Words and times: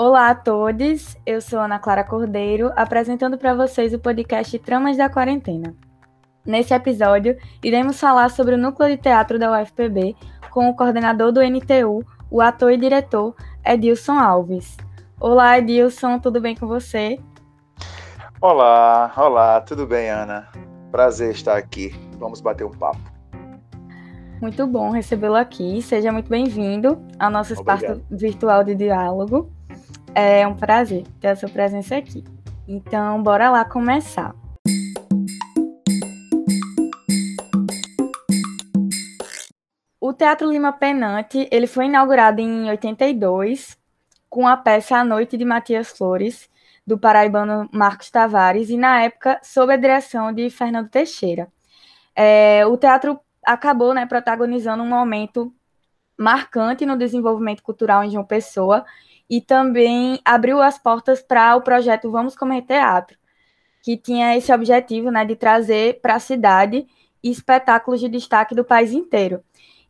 Olá 0.00 0.30
a 0.30 0.34
todos, 0.36 1.16
eu 1.26 1.40
sou 1.40 1.58
Ana 1.58 1.76
Clara 1.76 2.04
Cordeiro, 2.04 2.70
apresentando 2.76 3.36
para 3.36 3.52
vocês 3.52 3.92
o 3.92 3.98
podcast 3.98 4.56
Tramas 4.60 4.96
da 4.96 5.10
Quarentena. 5.10 5.74
Nesse 6.46 6.72
episódio, 6.72 7.36
iremos 7.64 7.98
falar 7.98 8.30
sobre 8.30 8.54
o 8.54 8.58
núcleo 8.58 8.90
de 8.90 8.96
teatro 8.96 9.40
da 9.40 9.50
UFPB 9.60 10.14
com 10.52 10.70
o 10.70 10.76
coordenador 10.76 11.32
do 11.32 11.40
NTU, 11.42 12.04
o 12.30 12.40
ator 12.40 12.70
e 12.70 12.76
diretor 12.76 13.34
Edilson 13.66 14.12
Alves. 14.12 14.76
Olá, 15.18 15.58
Edilson, 15.58 16.20
tudo 16.20 16.40
bem 16.40 16.54
com 16.54 16.68
você? 16.68 17.18
Olá, 18.40 19.12
olá, 19.16 19.60
tudo 19.62 19.84
bem, 19.84 20.08
Ana? 20.10 20.46
Prazer 20.92 21.32
estar 21.32 21.56
aqui. 21.56 21.92
Vamos 22.20 22.40
bater 22.40 22.62
um 22.62 22.70
papo. 22.70 23.02
Muito 24.40 24.64
bom 24.64 24.92
recebê-lo 24.92 25.34
aqui. 25.34 25.82
Seja 25.82 26.12
muito 26.12 26.30
bem-vindo 26.30 27.04
ao 27.18 27.32
nosso 27.32 27.54
Obrigado. 27.54 27.82
espaço 27.82 28.04
virtual 28.08 28.62
de 28.62 28.76
diálogo. 28.76 29.57
É 30.14 30.46
um 30.46 30.54
prazer 30.54 31.04
ter 31.20 31.28
a 31.28 31.36
sua 31.36 31.48
presença 31.48 31.96
aqui. 31.96 32.24
Então, 32.66 33.22
bora 33.22 33.50
lá 33.50 33.64
começar. 33.64 34.34
O 40.00 40.12
Teatro 40.12 40.50
Lima 40.50 40.72
Penante, 40.72 41.48
ele 41.50 41.66
foi 41.66 41.86
inaugurado 41.86 42.40
em 42.40 42.68
82 42.68 43.76
com 44.28 44.46
a 44.46 44.56
peça 44.56 44.96
A 44.96 45.04
Noite 45.04 45.36
de 45.36 45.44
Matias 45.44 45.90
Flores, 45.90 46.48
do 46.86 46.98
paraibano 46.98 47.68
Marcos 47.72 48.10
Tavares, 48.10 48.70
e 48.70 48.76
na 48.76 49.02
época 49.02 49.40
sob 49.42 49.72
a 49.72 49.76
direção 49.76 50.32
de 50.32 50.48
Fernando 50.50 50.88
Teixeira. 50.88 51.48
É, 52.14 52.66
o 52.66 52.76
teatro 52.76 53.20
acabou 53.44 53.94
né, 53.94 54.06
protagonizando 54.06 54.82
um 54.82 54.88
momento 54.88 55.54
marcante 56.18 56.84
no 56.84 56.96
desenvolvimento 56.96 57.62
cultural 57.62 58.02
em 58.02 58.10
João 58.10 58.24
Pessoa 58.24 58.84
e 59.28 59.40
também 59.40 60.20
abriu 60.24 60.60
as 60.62 60.78
portas 60.78 61.20
para 61.20 61.54
o 61.56 61.62
projeto 61.62 62.10
Vamos 62.10 62.36
Comer 62.36 62.62
Teatro, 62.62 63.18
que 63.82 63.96
tinha 63.96 64.36
esse 64.36 64.52
objetivo 64.52 65.10
né, 65.10 65.24
de 65.24 65.36
trazer 65.36 66.00
para 66.00 66.14
a 66.14 66.20
cidade 66.20 66.86
espetáculos 67.22 68.00
de 68.00 68.08
destaque 68.08 68.54
do 68.54 68.64
país 68.64 68.92
inteiro. 68.92 69.42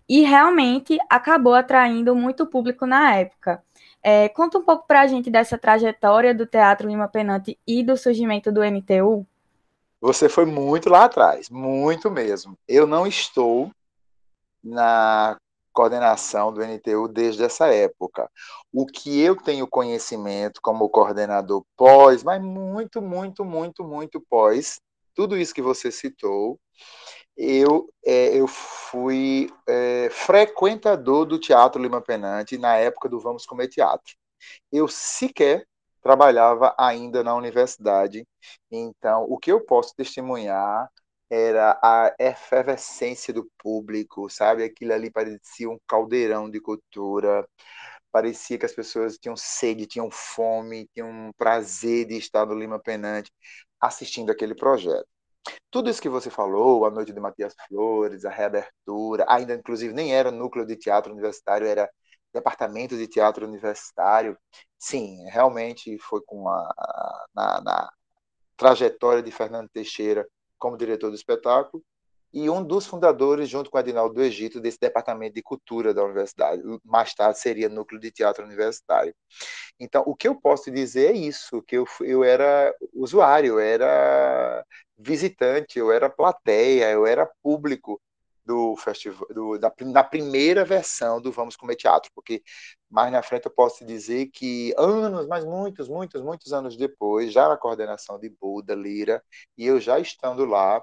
E 0.09 0.23
realmente 0.23 0.99
acabou 1.09 1.55
atraindo 1.55 2.15
muito 2.17 2.47
público 2.47 2.87
na 2.87 3.15
época. 3.15 3.63
É, 4.03 4.29
conta 4.29 4.59
um 4.59 4.65
pouco 4.65 4.87
para 4.87 5.03
a 5.03 5.07
gente 5.07 5.31
dessa 5.31 5.59
trajetória 5.59 6.35
do 6.35 6.47
Teatro 6.47 6.89
Lima 6.89 7.09
Penante 7.09 7.59
e 7.67 7.83
do 7.83 7.97
surgimento 7.97 8.51
do 8.51 8.63
NTU. 8.63 9.27
Você 10.01 10.29
foi 10.29 10.47
muito 10.47 10.89
lá 10.89 11.05
atrás, 11.05 11.51
muito 11.51 12.11
mesmo. 12.11 12.57
Eu 12.67 12.87
não 12.87 13.07
estou 13.07 13.71
na 14.63 15.37
coordenação 15.79 16.53
do 16.53 16.61
NTU 16.61 17.07
desde 17.07 17.45
essa 17.45 17.73
época. 17.73 18.29
O 18.73 18.85
que 18.85 19.21
eu 19.21 19.37
tenho 19.37 19.65
conhecimento 19.69 20.61
como 20.61 20.89
coordenador 20.89 21.65
pós, 21.77 22.25
mas 22.25 22.43
muito, 22.43 23.01
muito, 23.01 23.45
muito, 23.45 23.85
muito 23.85 24.21
pós, 24.29 24.81
tudo 25.15 25.37
isso 25.37 25.55
que 25.55 25.63
você 25.63 25.93
citou, 25.93 26.59
eu, 27.37 27.89
é, 28.05 28.37
eu 28.37 28.49
fui 28.49 29.53
é, 29.69 30.09
frequentador 30.11 31.25
do 31.25 31.39
Teatro 31.39 31.81
Lima 31.81 32.01
Penante 32.01 32.59
na 32.59 32.75
época 32.77 33.09
do 33.09 33.21
Vamos 33.21 33.47
Comer 33.47 33.69
Teatro. 33.69 34.17
Eu 34.73 34.89
sequer 34.89 35.65
trabalhava 36.03 36.75
ainda 36.77 37.23
na 37.23 37.37
universidade, 37.37 38.27
então 38.69 39.27
o 39.29 39.39
que 39.39 39.53
eu 39.53 39.61
posso 39.61 39.95
testemunhar 39.95 40.89
era 41.31 41.79
a 41.83 42.15
efervescência 42.19 43.33
do 43.35 43.49
público, 43.59 44.29
sabe? 44.31 44.65
Aquilo 44.65 44.93
ali 44.93 45.11
parecia 45.11 45.69
um 45.71 45.79
caldeirão 45.87 46.51
de 46.51 46.61
cultura, 46.61 47.47
parecia 48.13 48.59
que 48.59 48.67
as 48.67 48.73
pessoas 48.75 49.19
tinham 49.19 49.37
sede, 49.37 49.87
tinham 49.87 50.11
fome, 50.11 50.89
tinham 50.95 51.09
um 51.11 51.33
prazer 51.37 52.07
de 52.07 52.17
estar 52.17 52.47
no 52.47 52.55
Lima 52.55 52.81
Penante 52.81 53.31
assistindo 53.81 54.31
aquele 54.31 54.55
projeto. 54.55 55.07
Tudo 55.71 55.91
isso 55.91 56.03
que 56.03 56.09
você 56.09 56.31
falou, 56.31 56.85
a 56.87 56.91
noite 56.91 57.13
de 57.13 57.21
Matias 57.21 57.55
Flores, 57.69 58.25
a 58.25 58.31
reabertura, 58.31 59.25
ainda 59.29 59.55
inclusive 59.55 59.95
nem 59.95 60.15
era 60.15 60.31
núcleo 60.31 60.67
de 60.67 60.77
teatro 60.77 61.13
universitário, 61.13 61.67
era 61.67 61.91
departamento 62.33 62.97
de 62.97 63.07
teatro 63.09 63.47
universitário. 63.47 64.37
Sim, 64.79 65.25
realmente 65.31 65.99
foi 65.99 66.21
com 66.27 66.49
a 66.49 67.27
na, 67.35 67.61
na 67.63 67.93
trajetória 68.57 69.23
de 69.23 69.31
Fernando 69.33 69.69
Teixeira 69.71 70.27
como 70.59 70.77
diretor 70.77 71.11
do 71.11 71.17
espetáculo, 71.17 71.83
e 72.33 72.51
um 72.51 72.63
dos 72.63 72.87
fundadores, 72.87 73.49
junto 73.49 73.71
com 73.71 73.79
Adinaldo 73.79 74.15
do 74.15 74.23
Egito, 74.23 74.61
desse 74.61 74.79
departamento 74.79 75.35
de 75.35 75.43
cultura 75.43 75.95
da 75.95 76.05
universidade. 76.05 76.63
Mais 76.85 77.15
tarde 77.15 77.39
seria 77.39 77.69
núcleo 77.69 78.01
de 78.01 78.11
teatro 78.11 78.45
universitário. 78.45 79.15
Então, 79.81 80.03
o 80.07 80.15
que 80.15 80.29
eu 80.29 80.35
posso 80.35 80.71
dizer 80.71 81.15
é 81.15 81.17
isso, 81.17 81.63
que 81.63 81.77
eu, 81.77 81.87
eu 82.03 82.23
era 82.23 82.75
usuário, 82.93 83.55
eu 83.55 83.59
era 83.59 84.65
visitante, 84.99 85.79
eu 85.79 85.91
era 85.91 86.11
plateia, 86.11 86.91
eu 86.91 87.07
era 87.07 87.31
público 87.43 88.01
do 88.49 88.75
festival, 88.77 89.29
do, 89.29 89.59
da, 89.59 89.71
da, 89.93 90.03
primeira 90.03 90.65
versão 90.65 91.21
do 91.21 91.31
Vamos 91.31 91.55
Comer 91.55 91.77
Teatro, 91.77 92.11
porque 92.15 92.43
mais 92.89 93.13
na 93.13 93.23
frente 93.23 93.45
eu 93.45 93.51
posso 93.51 93.85
dizer 93.85 94.31
que 94.33 94.75
anos, 94.79 95.27
mas 95.27 95.45
muitos, 95.45 95.87
muitos, 95.87 96.23
muitos 96.23 96.51
anos 96.51 96.75
depois, 96.75 97.31
já 97.31 97.47
na 97.47 97.59
coordenação 97.59 98.19
de 98.19 98.31
Buda, 98.31 98.75
Lira, 98.75 99.23
e 99.57 99.67
eu 99.67 99.79
já 99.79 99.99
estando 99.99 100.47
lá, 100.47 100.83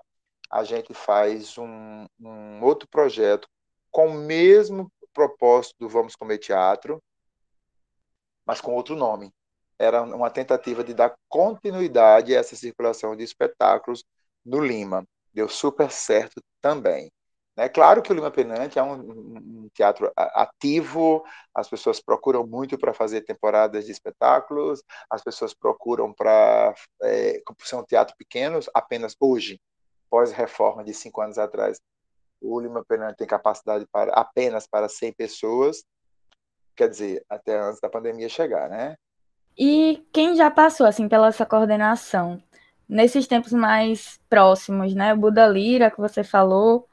a 0.51 0.63
gente 0.63 0.93
faz 0.93 1.57
um, 1.57 2.05
um 2.19 2.63
outro 2.63 2.87
projeto 2.87 3.47
com 3.89 4.09
o 4.09 4.13
mesmo 4.13 4.91
propósito 5.11 5.75
do 5.79 5.89
Vamos 5.89 6.15
Comer 6.15 6.37
Teatro, 6.37 7.01
mas 8.45 8.61
com 8.61 8.75
outro 8.75 8.95
nome. 8.95 9.31
Era 9.79 10.03
uma 10.03 10.29
tentativa 10.29 10.83
de 10.83 10.93
dar 10.93 11.15
continuidade 11.27 12.35
a 12.35 12.39
essa 12.39 12.55
circulação 12.55 13.15
de 13.15 13.23
espetáculos 13.23 14.05
no 14.45 14.63
Lima. 14.63 15.03
Deu 15.33 15.49
super 15.49 15.91
certo 15.91 16.39
também. 16.61 17.11
É 17.57 17.69
claro 17.69 18.01
que 18.01 18.11
o 18.11 18.15
Lima 18.15 18.29
Penante 18.29 18.77
é 18.77 18.83
um, 18.83 18.93
um 18.93 19.69
teatro 19.73 20.11
ativo, 20.15 21.23
as 21.53 21.69
pessoas 21.69 22.01
procuram 22.01 22.45
muito 22.45 22.77
para 22.77 22.93
fazer 22.93 23.21
temporadas 23.21 23.85
de 23.85 23.91
espetáculos, 23.91 24.83
as 25.09 25.23
pessoas 25.23 25.53
procuram 25.53 26.13
para 26.13 26.73
é, 27.03 27.41
ser 27.59 27.75
um 27.77 27.83
teatro 27.83 28.13
pequeno, 28.17 28.59
apenas 28.73 29.15
hoje, 29.19 29.61
pós-reforma 30.09 30.83
de 30.83 30.93
cinco 30.93 31.21
anos 31.21 31.37
atrás, 31.37 31.79
o 32.41 32.59
Lima 32.59 32.83
Penante 32.85 33.17
tem 33.17 33.27
capacidade 33.27 33.85
para 33.91 34.13
apenas 34.13 34.67
para 34.67 34.89
100 34.89 35.13
pessoas, 35.13 35.83
quer 36.75 36.89
dizer, 36.89 37.25
até 37.29 37.57
antes 37.57 37.79
da 37.79 37.89
pandemia 37.89 38.29
chegar, 38.29 38.69
né? 38.69 38.95
E 39.57 40.05
quem 40.11 40.35
já 40.35 40.51
passou 40.51 40.85
assim 40.85 41.07
pela 41.07 41.27
essa 41.27 41.45
coordenação 41.45 42.41
nesses 42.87 43.25
tempos 43.25 43.53
mais 43.53 44.19
próximos, 44.29 44.93
né? 44.93 45.13
O 45.13 45.17
Buda 45.17 45.47
Lira 45.47 45.89
que 45.89 45.99
você 45.99 46.23
falou, 46.23 46.87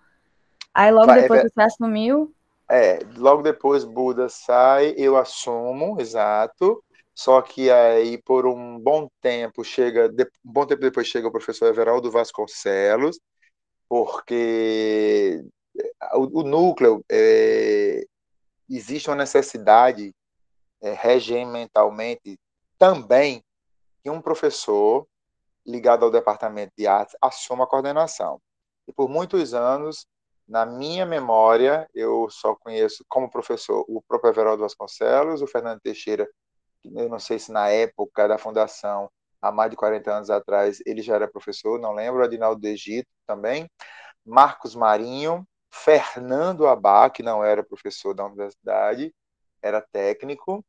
Aí 0.74 0.90
logo 0.90 1.12
depois 1.12 1.40
é, 1.40 1.48
você 1.48 1.62
assumiu? 1.62 2.34
É, 2.68 3.00
logo 3.16 3.42
depois 3.42 3.84
Buda 3.84 4.28
sai, 4.28 4.94
eu 4.96 5.16
assumo, 5.16 6.00
exato. 6.00 6.82
Só 7.14 7.42
que 7.42 7.70
aí, 7.70 8.16
por 8.22 8.46
um 8.46 8.78
bom 8.78 9.08
tempo, 9.20 9.62
chega, 9.62 10.08
um 10.44 10.52
bom 10.52 10.64
tempo 10.64 10.80
depois 10.80 11.06
chega 11.06 11.28
o 11.28 11.32
professor 11.32 11.66
Everaldo 11.66 12.10
Vasconcelos, 12.10 13.20
porque 13.86 15.44
o, 16.14 16.40
o 16.40 16.42
núcleo 16.42 17.04
é, 17.10 18.06
existe 18.68 19.10
uma 19.10 19.16
necessidade 19.16 20.14
é, 20.80 20.94
regimentalmente 20.94 22.38
também 22.78 23.44
que 24.02 24.08
um 24.08 24.20
professor 24.20 25.06
ligado 25.64 26.04
ao 26.04 26.10
departamento 26.10 26.72
de 26.76 26.86
artes 26.86 27.14
assuma 27.20 27.64
a 27.64 27.66
coordenação. 27.66 28.40
E 28.88 28.92
por 28.92 29.08
muitos 29.08 29.54
anos 29.54 30.06
na 30.52 30.66
minha 30.66 31.06
memória, 31.06 31.88
eu 31.94 32.28
só 32.28 32.54
conheço 32.54 33.02
como 33.08 33.30
professor 33.30 33.86
o 33.88 34.02
próprio 34.02 34.30
Everaldo 34.30 34.62
Vasconcelos, 34.62 35.40
o 35.40 35.46
Fernando 35.46 35.80
Teixeira, 35.80 36.28
eu 36.84 37.08
não 37.08 37.18
sei 37.18 37.38
se 37.38 37.50
na 37.50 37.70
época 37.70 38.28
da 38.28 38.36
fundação, 38.36 39.10
há 39.40 39.50
mais 39.50 39.70
de 39.70 39.78
40 39.78 40.12
anos 40.12 40.28
atrás, 40.28 40.82
ele 40.84 41.00
já 41.00 41.14
era 41.14 41.26
professor, 41.26 41.80
não 41.80 41.94
lembro, 41.94 42.22
Adinaldo 42.22 42.60
do 42.60 42.66
Egito 42.66 43.08
também, 43.26 43.66
Marcos 44.26 44.74
Marinho, 44.74 45.42
Fernando 45.70 46.66
Abá, 46.66 47.08
que 47.08 47.22
não 47.22 47.42
era 47.42 47.64
professor 47.64 48.12
da 48.12 48.26
universidade, 48.26 49.10
era 49.62 49.80
técnico, 49.80 50.62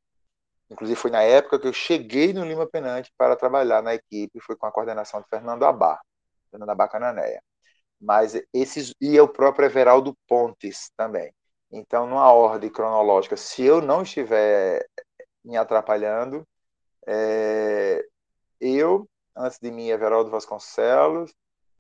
inclusive 0.70 0.98
foi 0.98 1.12
na 1.12 1.24
época 1.24 1.60
que 1.60 1.68
eu 1.68 1.74
cheguei 1.74 2.32
no 2.32 2.46
Lima 2.46 2.66
Penante 2.66 3.12
para 3.18 3.36
trabalhar 3.36 3.84
na 3.84 3.94
equipe, 3.94 4.40
foi 4.40 4.56
com 4.56 4.66
a 4.66 4.72
coordenação 4.72 5.20
de 5.20 5.28
Fernando 5.28 5.66
Abá, 5.66 6.00
Fernando 6.50 6.70
Abá 6.70 6.88
Cananéia 6.88 7.44
mas 8.04 8.40
esses 8.54 8.94
e 9.00 9.20
o 9.20 9.28
próprio 9.28 9.66
Everaldo 9.66 10.14
Pontes 10.28 10.92
também. 10.98 11.34
Então, 11.72 12.06
numa 12.06 12.32
ordem 12.32 12.70
cronológica, 12.70 13.38
se 13.38 13.64
eu 13.64 13.82
não 13.82 14.04
estiver 14.04 14.86
me 15.44 15.56
atrapalhando, 15.56 16.46
é, 17.08 18.06
eu, 18.60 19.08
antes 19.36 19.58
de 19.60 19.72
mim, 19.72 19.88
Everaldo 19.88 20.30
Vasconcelos, 20.30 21.34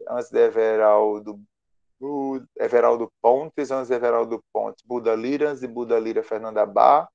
antes 0.09 0.31
de 0.31 0.39
Everaldo, 0.39 1.39
Everaldo 2.57 3.11
Pontes, 3.21 3.69
antes 3.69 3.89
de 3.89 3.95
Everaldo 3.95 4.43
Pontes, 4.51 4.83
Buda 4.85 5.13
Lira, 5.15 5.49
antes 5.49 5.61
de 5.61 5.67
Buda 5.67 5.99
Lira, 5.99 6.23
Fernanda 6.23 6.65
Bá, 6.65 7.07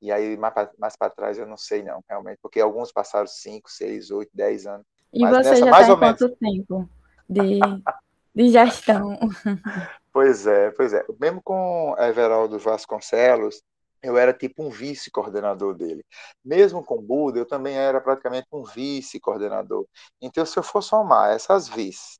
E 0.00 0.12
aí, 0.12 0.36
mais 0.36 0.96
para 0.96 1.10
trás, 1.10 1.38
eu 1.38 1.46
não 1.46 1.56
sei 1.56 1.82
não, 1.82 2.02
realmente, 2.08 2.38
porque 2.40 2.60
alguns 2.60 2.92
passaram 2.92 3.26
5, 3.26 3.68
6, 3.68 4.10
8, 4.12 4.30
10 4.32 4.66
anos. 4.66 4.86
E 5.12 5.26
você 5.26 5.56
já 5.56 5.66
está 5.66 5.82
em 5.82 5.98
quanto 5.98 6.24
menos... 6.24 6.38
tempo 6.38 6.88
de, 7.28 7.60
de 8.38 8.50
gestão? 8.50 9.18
pois 10.12 10.46
é, 10.46 10.70
pois 10.70 10.94
é. 10.94 11.04
Mesmo 11.18 11.42
com 11.42 11.96
Everaldo 11.98 12.56
Vasconcelos, 12.56 13.60
eu 14.00 14.16
era 14.16 14.32
tipo 14.32 14.62
um 14.62 14.70
vice-coordenador 14.70 15.74
dele. 15.74 16.04
Mesmo 16.44 16.84
com 16.84 17.02
Buda, 17.02 17.40
eu 17.40 17.44
também 17.44 17.76
era 17.76 18.00
praticamente 18.00 18.46
um 18.52 18.62
vice-coordenador. 18.62 19.84
Então, 20.22 20.46
se 20.46 20.56
eu 20.56 20.62
for 20.62 20.82
somar 20.82 21.32
essas 21.32 21.68
vices, 21.68 22.16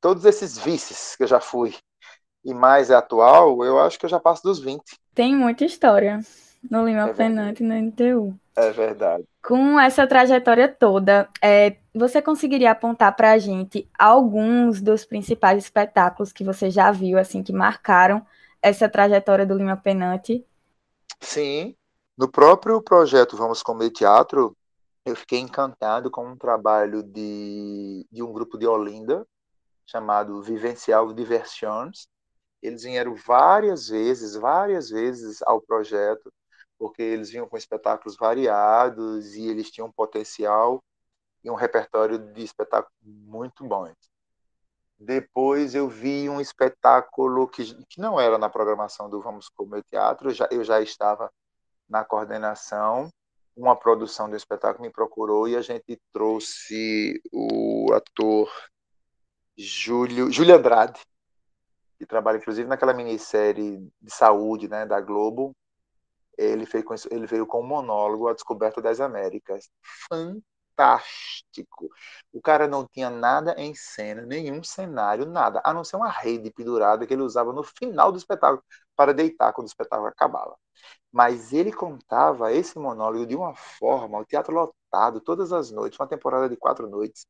todos 0.00 0.24
esses 0.24 0.56
vices 0.56 1.16
que 1.16 1.24
eu 1.24 1.26
já 1.26 1.40
fui, 1.40 1.74
e 2.44 2.54
mais 2.54 2.88
é 2.90 2.94
atual, 2.94 3.64
eu 3.64 3.80
acho 3.80 3.98
que 3.98 4.06
eu 4.06 4.10
já 4.10 4.20
passo 4.20 4.44
dos 4.44 4.60
20. 4.60 4.80
Tem 5.12 5.34
muita 5.34 5.64
história 5.64 6.20
no 6.70 6.86
Lima 6.86 7.08
é 7.08 7.12
Penante 7.12 7.64
no 7.64 7.74
NTU. 7.74 8.38
É 8.56 8.70
verdade. 8.70 9.24
Com 9.42 9.78
essa 9.78 10.06
trajetória 10.06 10.66
toda, 10.66 11.28
é, 11.42 11.76
você 11.94 12.22
conseguiria 12.22 12.70
apontar 12.70 13.14
para 13.14 13.32
a 13.32 13.38
gente 13.38 13.88
alguns 13.98 14.80
dos 14.80 15.04
principais 15.04 15.62
espetáculos 15.62 16.32
que 16.32 16.42
você 16.42 16.70
já 16.70 16.90
viu, 16.90 17.18
assim, 17.18 17.42
que 17.42 17.52
marcaram 17.52 18.26
essa 18.62 18.88
trajetória 18.88 19.44
do 19.44 19.54
Lima 19.54 19.76
Penante? 19.76 20.44
Sim. 21.20 21.76
No 22.16 22.30
próprio 22.30 22.80
projeto 22.80 23.36
Vamos 23.36 23.62
Comer 23.62 23.90
Teatro, 23.90 24.56
eu 25.04 25.14
fiquei 25.14 25.38
encantado 25.38 26.10
com 26.10 26.26
um 26.26 26.36
trabalho 26.36 27.02
de, 27.02 28.06
de 28.10 28.22
um 28.22 28.32
grupo 28.32 28.56
de 28.56 28.66
Olinda, 28.66 29.26
chamado 29.86 30.42
Vivencial 30.42 31.12
Diversions. 31.12 32.08
Eles 32.62 32.84
vieram 32.84 33.14
várias 33.14 33.88
vezes, 33.88 34.34
várias 34.34 34.88
vezes 34.88 35.42
ao 35.42 35.60
projeto, 35.60 36.32
porque 36.78 37.02
eles 37.02 37.30
vinham 37.30 37.48
com 37.48 37.56
espetáculos 37.56 38.16
variados 38.16 39.34
e 39.34 39.46
eles 39.46 39.70
tinham 39.70 39.88
um 39.88 39.92
potencial 39.92 40.82
e 41.42 41.50
um 41.50 41.54
repertório 41.54 42.18
de 42.18 42.42
espetáculos 42.42 42.94
muito 43.02 43.64
bons. 43.64 43.94
Depois 44.98 45.74
eu 45.74 45.88
vi 45.88 46.28
um 46.28 46.40
espetáculo 46.40 47.46
que, 47.48 47.74
que 47.84 48.00
não 48.00 48.18
era 48.18 48.38
na 48.38 48.48
programação 48.48 49.10
do 49.10 49.20
Vamos 49.20 49.48
Comer 49.48 49.82
Teatro, 49.84 50.30
eu 50.30 50.34
já, 50.34 50.48
eu 50.50 50.64
já 50.64 50.80
estava 50.80 51.30
na 51.88 52.04
coordenação, 52.04 53.10
uma 53.54 53.76
produção 53.76 54.28
do 54.28 54.36
espetáculo 54.36 54.84
me 54.86 54.92
procurou 54.92 55.48
e 55.48 55.56
a 55.56 55.62
gente 55.62 55.98
trouxe 56.12 57.20
o 57.32 57.92
ator 57.92 58.50
Júlio, 59.56 60.30
Júlio 60.30 60.54
Andrade, 60.54 61.00
que 61.98 62.04
trabalha 62.04 62.36
inclusive 62.36 62.68
naquela 62.68 62.92
minissérie 62.92 63.90
de 64.00 64.10
saúde 64.10 64.68
né, 64.68 64.84
da 64.84 65.00
Globo. 65.00 65.54
Ele, 66.36 66.66
fez 66.66 66.84
ele 67.10 67.26
veio 67.26 67.46
com 67.46 67.60
um 67.60 67.66
monólogo 67.66 68.28
A 68.28 68.32
Descoberta 68.34 68.80
das 68.80 69.00
Américas. 69.00 69.70
Fantástico. 70.08 71.88
O 72.32 72.40
cara 72.40 72.66
não 72.68 72.86
tinha 72.86 73.08
nada 73.10 73.54
em 73.58 73.74
cena, 73.74 74.22
nenhum 74.22 74.62
cenário, 74.62 75.24
nada, 75.26 75.62
a 75.64 75.72
não 75.72 75.84
ser 75.84 75.96
uma 75.96 76.10
rede 76.10 76.50
pendurada 76.50 77.06
que 77.06 77.14
ele 77.14 77.22
usava 77.22 77.52
no 77.52 77.62
final 77.62 78.12
do 78.12 78.18
espetáculo 78.18 78.62
para 78.94 79.14
deitar 79.14 79.52
quando 79.52 79.66
o 79.66 79.70
espetáculo 79.70 80.08
acabava. 80.08 80.56
Mas 81.12 81.52
ele 81.52 81.72
contava 81.72 82.52
esse 82.52 82.78
monólogo 82.78 83.26
de 83.26 83.36
uma 83.36 83.54
forma, 83.54 84.18
o 84.18 84.24
teatro 84.24 84.54
lotado 84.54 85.20
todas 85.20 85.52
as 85.52 85.70
noites, 85.70 85.98
uma 85.98 86.08
temporada 86.08 86.48
de 86.48 86.56
quatro 86.56 86.88
noites, 86.88 87.26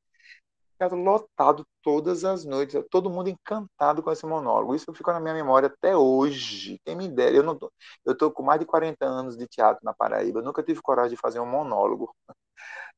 teatro 0.77 0.97
lotado 0.99 1.67
todas 1.83 2.25
as 2.25 2.45
noites, 2.45 2.83
todo 2.91 3.11
mundo 3.11 3.29
encantado 3.31 4.03
com 4.03 4.13
esse 4.13 4.27
monólogo. 4.27 4.75
Isso 4.75 4.93
ficou 4.95 5.13
na 5.15 5.21
minha 5.21 5.35
memória 5.35 5.69
até 5.69 5.97
hoje. 5.97 6.81
Quem 6.85 6.97
me 6.97 7.09
dera, 7.09 7.37
eu 7.37 7.43
não 7.43 7.57
tô, 7.57 7.73
eu 8.05 8.17
tô 8.17 8.31
com 8.31 8.43
mais 8.43 8.61
de 8.61 8.67
40 8.67 9.05
anos 9.07 9.37
de 9.37 9.47
teatro 9.47 9.85
na 9.85 9.95
Paraíba, 9.95 10.43
nunca 10.43 10.63
tive 10.63 10.81
coragem 10.83 11.11
de 11.11 11.21
fazer 11.21 11.41
um 11.41 11.47
monólogo. 11.47 12.15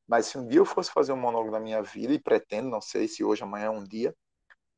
Mas 0.07 0.27
se 0.27 0.37
um 0.37 0.47
dia 0.47 0.59
eu 0.59 0.65
fosse 0.65 0.91
fazer 0.91 1.13
um 1.13 1.17
monólogo 1.17 1.51
na 1.51 1.59
minha 1.59 1.83
vida, 1.83 2.13
e 2.13 2.19
pretendo, 2.19 2.69
não 2.69 2.81
sei 2.81 3.07
se 3.07 3.23
hoje, 3.23 3.43
amanhã, 3.43 3.71
um 3.71 3.83
dia, 3.83 4.15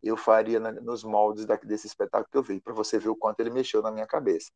eu 0.04 0.18
faria 0.18 0.60
nos 0.60 1.04
moldes 1.04 1.46
desse 1.64 1.88
espetáculo 1.88 2.30
que 2.32 2.38
eu 2.38 2.44
vi, 2.44 2.62
para 2.62 2.74
você 2.74 3.00
ver 3.00 3.10
o 3.10 3.16
quanto 3.16 3.40
ele 3.40 3.50
mexeu 3.52 3.82
na 3.82 3.92
minha 3.92 4.08
cabeça. 4.08 4.52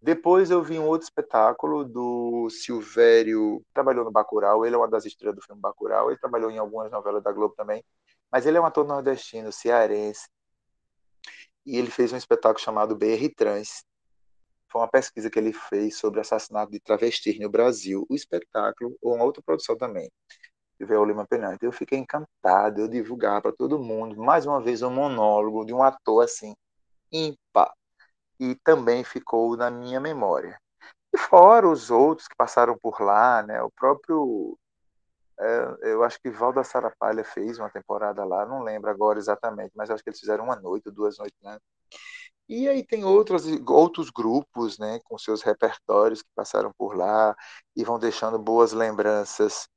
Depois 0.00 0.50
eu 0.50 0.62
vi 0.62 0.78
um 0.78 0.86
outro 0.86 1.06
espetáculo 1.06 1.84
do 1.84 2.48
Silvério, 2.50 3.62
trabalhou 3.72 4.04
no 4.04 4.12
Bacurau, 4.12 4.64
ele 4.64 4.74
é 4.74 4.78
uma 4.78 4.88
das 4.88 5.04
estrelas 5.04 5.36
do 5.36 5.42
filme 5.42 5.60
Bacurau, 5.60 6.10
ele 6.10 6.18
trabalhou 6.18 6.50
em 6.50 6.58
algumas 6.58 6.90
novelas 6.90 7.22
da 7.22 7.32
Globo 7.32 7.54
também, 7.56 7.82
mas 8.30 8.46
ele 8.46 8.58
é 8.58 8.60
um 8.60 8.66
ator 8.66 8.86
nordestino, 8.86 9.50
cearense, 9.50 10.28
e 11.64 11.76
ele 11.78 11.90
fez 11.90 12.12
um 12.12 12.16
espetáculo 12.16 12.62
chamado 12.62 12.94
BR 12.94 13.28
Trans, 13.34 13.84
foi 14.76 14.80
uma 14.80 14.88
pesquisa 14.88 15.30
que 15.30 15.38
ele 15.38 15.52
fez 15.52 15.96
sobre 15.96 16.20
assassinato 16.20 16.70
de 16.70 16.80
travestis 16.80 17.38
no 17.38 17.48
Brasil. 17.48 18.04
O 18.10 18.14
espetáculo, 18.14 18.96
ou 19.00 19.14
uma 19.14 19.24
outra 19.24 19.42
produção 19.42 19.76
também, 19.76 20.10
de 20.78 20.84
Véu 20.84 21.04
Lima 21.04 21.26
Penante. 21.26 21.64
Eu 21.64 21.72
fiquei 21.72 21.98
encantado, 21.98 22.80
eu 22.80 22.88
divulgar 22.88 23.40
para 23.40 23.52
todo 23.52 23.78
mundo, 23.78 24.16
mais 24.16 24.44
uma 24.44 24.60
vez, 24.60 24.82
um 24.82 24.90
monólogo 24.90 25.64
de 25.64 25.72
um 25.72 25.82
ator 25.82 26.24
assim, 26.24 26.54
ímpar. 27.12 27.72
E 28.38 28.54
também 28.56 29.04
ficou 29.04 29.56
na 29.56 29.70
minha 29.70 30.00
memória. 30.00 30.58
E 31.14 31.18
fora 31.18 31.68
os 31.68 31.90
outros 31.90 32.28
que 32.28 32.36
passaram 32.36 32.76
por 32.78 33.00
lá, 33.00 33.42
né? 33.42 33.62
O 33.62 33.70
próprio 33.70 34.58
é, 35.38 35.92
eu 35.92 36.02
acho 36.02 36.18
que 36.20 36.30
Valda 36.30 36.64
Sarapalha 36.64 37.22
fez 37.22 37.58
uma 37.58 37.68
temporada 37.68 38.24
lá, 38.24 38.46
não 38.46 38.62
lembro 38.62 38.90
agora 38.90 39.18
exatamente, 39.18 39.72
mas 39.74 39.90
acho 39.90 40.02
que 40.02 40.08
eles 40.08 40.20
fizeram 40.20 40.44
uma 40.44 40.56
noite, 40.56 40.90
duas 40.90 41.18
noites 41.18 41.38
né? 41.42 41.58
E 42.48 42.68
aí 42.68 42.84
tem 42.86 43.04
outros, 43.04 43.44
outros 43.66 44.08
grupos, 44.08 44.78
né, 44.78 45.00
com 45.04 45.18
seus 45.18 45.42
repertórios 45.42 46.22
que 46.22 46.28
passaram 46.34 46.72
por 46.78 46.96
lá 46.96 47.34
e 47.74 47.84
vão 47.84 47.98
deixando 47.98 48.38
boas 48.38 48.72
lembranças. 48.72 49.68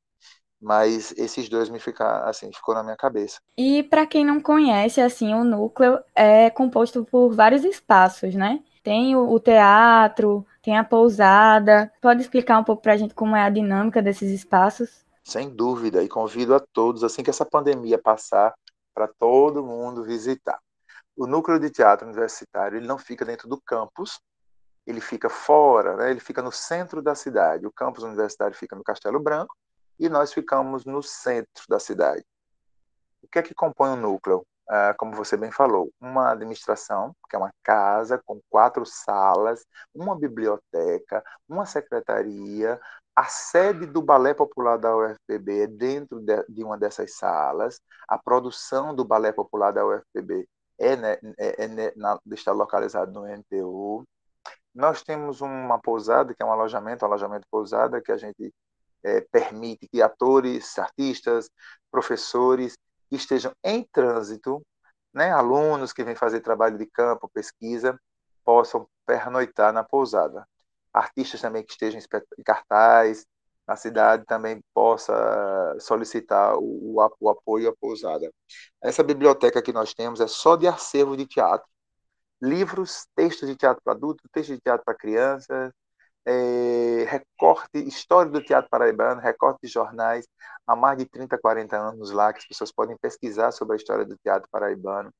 Mas 0.61 1.13
esses 1.17 1.47
dois 1.47 1.69
me 1.69 1.79
ficar 1.79 2.27
assim, 2.27 2.51
ficou 2.51 2.75
na 2.75 2.83
minha 2.83 2.97
cabeça. 2.97 3.39
E 3.57 3.83
para 3.83 4.06
quem 4.06 4.25
não 4.25 4.41
conhece, 4.41 5.00
assim, 5.00 5.33
o 5.33 5.44
núcleo 5.44 6.00
é 6.13 6.50
composto 6.50 7.06
por 7.06 7.33
vários 7.33 7.63
espaços, 7.63 8.35
né? 8.35 8.61
Tem 8.83 9.15
o, 9.15 9.29
o 9.29 9.39
teatro, 9.39 10.45
tem 10.61 10.77
a 10.77 10.83
pousada. 10.83 11.91
Pode 12.01 12.21
explicar 12.21 12.59
um 12.59 12.63
pouco 12.63 12.81
para 12.81 12.94
a 12.94 12.97
gente 12.97 13.13
como 13.13 13.35
é 13.35 13.44
a 13.44 13.50
dinâmica 13.50 14.01
desses 14.01 14.31
espaços? 14.31 15.06
Sem 15.23 15.50
dúvida, 15.50 16.03
e 16.03 16.09
convido 16.09 16.56
a 16.56 16.59
todos, 16.59 17.03
assim 17.03 17.23
que 17.23 17.29
essa 17.29 17.45
pandemia 17.45 17.97
passar, 17.97 18.53
para 18.94 19.07
todo 19.07 19.63
mundo 19.63 20.03
visitar 20.03 20.59
o 21.19 21.27
núcleo 21.27 21.59
de 21.59 21.69
teatro 21.69 22.07
universitário 22.07 22.77
ele 22.77 22.88
não 22.88 22.97
fica 22.97 23.25
dentro 23.25 23.50
do 23.50 23.59
campus, 23.59 24.21
ele 24.88 25.01
fica 25.01 25.29
fora, 25.29 25.98
né? 25.98 26.12
ele 26.12 26.22
fica 26.22 26.41
no 26.41 26.51
centro 26.51 27.01
da 27.01 27.13
cidade. 27.13 27.67
O 27.67 27.72
campus 27.72 28.05
universitário 28.05 28.55
fica 28.55 28.74
no 28.74 28.84
Castelo 28.84 29.19
Branco 29.19 29.53
e 30.00 30.10
nós 30.10 30.34
ficamos 30.34 30.86
no 30.86 31.03
centro 31.03 31.63
da 31.68 31.79
cidade. 31.79 32.24
O 33.22 33.27
que 33.27 33.39
é 33.39 33.44
que 33.44 33.53
compõe 33.53 33.91
o 33.91 33.96
núcleo? 33.96 34.46
Ah, 34.70 34.94
como 34.98 35.15
você 35.15 35.36
bem 35.36 35.51
falou, 35.51 35.91
uma 36.00 36.32
administração, 36.32 37.15
que 37.27 37.36
é 37.36 37.39
uma 37.39 37.51
casa 37.63 38.22
com 38.24 38.39
quatro 38.50 38.86
salas, 38.86 39.65
uma 39.94 40.15
biblioteca, 40.15 41.24
uma 41.48 41.65
secretaria, 41.65 42.79
a 43.15 43.25
sede 43.25 43.88
do 43.88 44.01
Balé 44.01 44.34
Popular 44.34 44.77
da 44.77 44.96
UFPB 44.96 45.63
é 45.63 45.68
dentro 45.68 46.20
de, 46.22 46.44
de 46.48 46.63
uma 46.63 46.77
dessas 46.77 47.15
salas, 47.15 47.82
a 48.08 48.18
produção 48.18 48.96
do 48.96 49.03
Balé 49.03 49.32
Popular 49.32 49.72
da 49.74 49.86
UFPB 49.86 50.48
é, 50.77 50.96
né, 50.96 51.18
é, 51.38 51.65
é 51.65 51.94
na, 51.96 52.20
está 52.32 52.51
localizado 52.51 53.12
no 53.12 53.27
NTU. 53.27 54.06
Nós 54.74 55.03
temos 55.03 55.41
uma 55.41 55.79
pousada, 55.79 56.34
que 56.34 56.44
é 56.44 56.46
um 56.46 56.51
alojamento, 56.51 57.03
um 57.03 57.08
alojamento 57.08 57.48
pousada, 57.51 58.01
que 58.01 58.12
a 58.12 58.18
gente 58.18 58.53
é, 59.03 59.22
permite 59.22 59.88
que 59.88 60.01
atores, 60.01 60.77
artistas, 60.77 61.50
professores 61.91 62.77
que 63.10 63.15
estejam 63.15 63.51
em 63.63 63.84
trânsito, 63.91 64.62
né, 65.13 65.32
alunos 65.32 65.94
que 65.94 66.03
vêm 66.03 66.15
fazer 66.15 66.41
trabalho 66.41 66.77
de 66.77 66.86
campo, 66.86 67.29
pesquisa, 67.34 68.00
possam 68.44 68.88
pernoitar 69.06 69.74
na 69.74 69.84
pousada. 69.84 70.48
Artistas 70.94 71.41
também 71.41 71.63
que 71.63 71.72
estejam 71.72 72.00
em 72.00 72.44
cartaz, 72.44 73.25
na 73.68 73.75
cidade 73.75 74.25
também 74.25 74.60
possa 74.74 75.13
solicitar 75.79 76.56
o, 76.58 76.96
o, 77.20 77.29
apoio 77.29 77.70
à 77.70 77.75
pousada. 77.79 78.32
Essa 78.82 79.03
biblioteca 79.03 79.62
que 79.62 79.72
nós 79.72 79.94
temos 79.94 80.20
é 80.20 80.27
só 80.27 80.56
de 80.56 80.68
acervo 80.68 81.15
de 81.15 81.27
teatro. 81.27 81.68
Livros, 82.41 83.06
textos 83.15 83.48
de 83.48 83.56
teatro 83.56 83.79
para 83.84 83.94
adultos, 83.94 84.25
textos 84.32 84.56
de 84.56 84.62
teatro 84.62 84.84
para 84.84 84.96
crianças, 84.96 85.72
é, 86.25 87.05
recorte, 87.09 87.77
história 87.88 88.31
do 88.31 88.43
teatro 88.43 88.69
paraibano, 88.69 89.21
recorte 89.21 89.59
de 89.63 89.67
jornais, 89.67 90.27
há 90.67 90.75
mais 90.75 90.97
de 90.97 91.05
30, 91.05 91.38
40 91.38 91.77
anos 91.77 92.11
lá, 92.11 92.31
que 92.33 92.39
as 92.39 92.47
pessoas 92.47 92.71
podem 92.71 92.97
pesquisar 92.97 93.51
sobre 93.51 93.73
a 93.73 93.77
história 93.77 94.05
do 94.05 94.17
teatro 94.17 94.47
paraibano. 94.51 95.11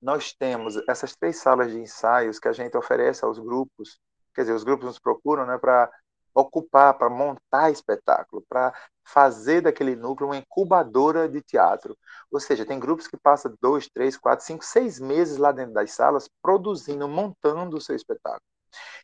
Nós 0.00 0.32
temos 0.34 0.76
essas 0.88 1.14
três 1.16 1.36
salas 1.38 1.72
de 1.72 1.78
ensaios 1.78 2.38
que 2.38 2.48
a 2.48 2.52
gente 2.52 2.76
oferece 2.76 3.24
aos 3.24 3.38
grupos, 3.38 3.98
quer 4.34 4.42
dizer, 4.42 4.54
os 4.54 4.64
grupos 4.64 4.86
nos 4.86 4.98
procuram 4.98 5.46
né, 5.46 5.58
para 5.58 5.90
ocupar, 6.34 6.94
para 6.98 7.08
montar 7.08 7.70
espetáculo, 7.70 8.44
para 8.48 8.74
fazer 9.04 9.60
daquele 9.60 9.94
núcleo 9.94 10.28
uma 10.28 10.36
incubadora 10.36 11.28
de 11.28 11.40
teatro. 11.40 11.96
Ou 12.30 12.40
seja, 12.40 12.66
tem 12.66 12.80
grupos 12.80 13.06
que 13.06 13.16
passam 13.16 13.54
dois, 13.60 13.88
três, 13.88 14.16
quatro, 14.16 14.44
cinco, 14.44 14.64
seis 14.64 14.98
meses 14.98 15.36
lá 15.36 15.52
dentro 15.52 15.72
das 15.74 15.92
salas 15.92 16.28
produzindo, 16.42 17.08
montando 17.08 17.76
o 17.76 17.80
seu 17.80 17.94
espetáculo. 17.94 18.53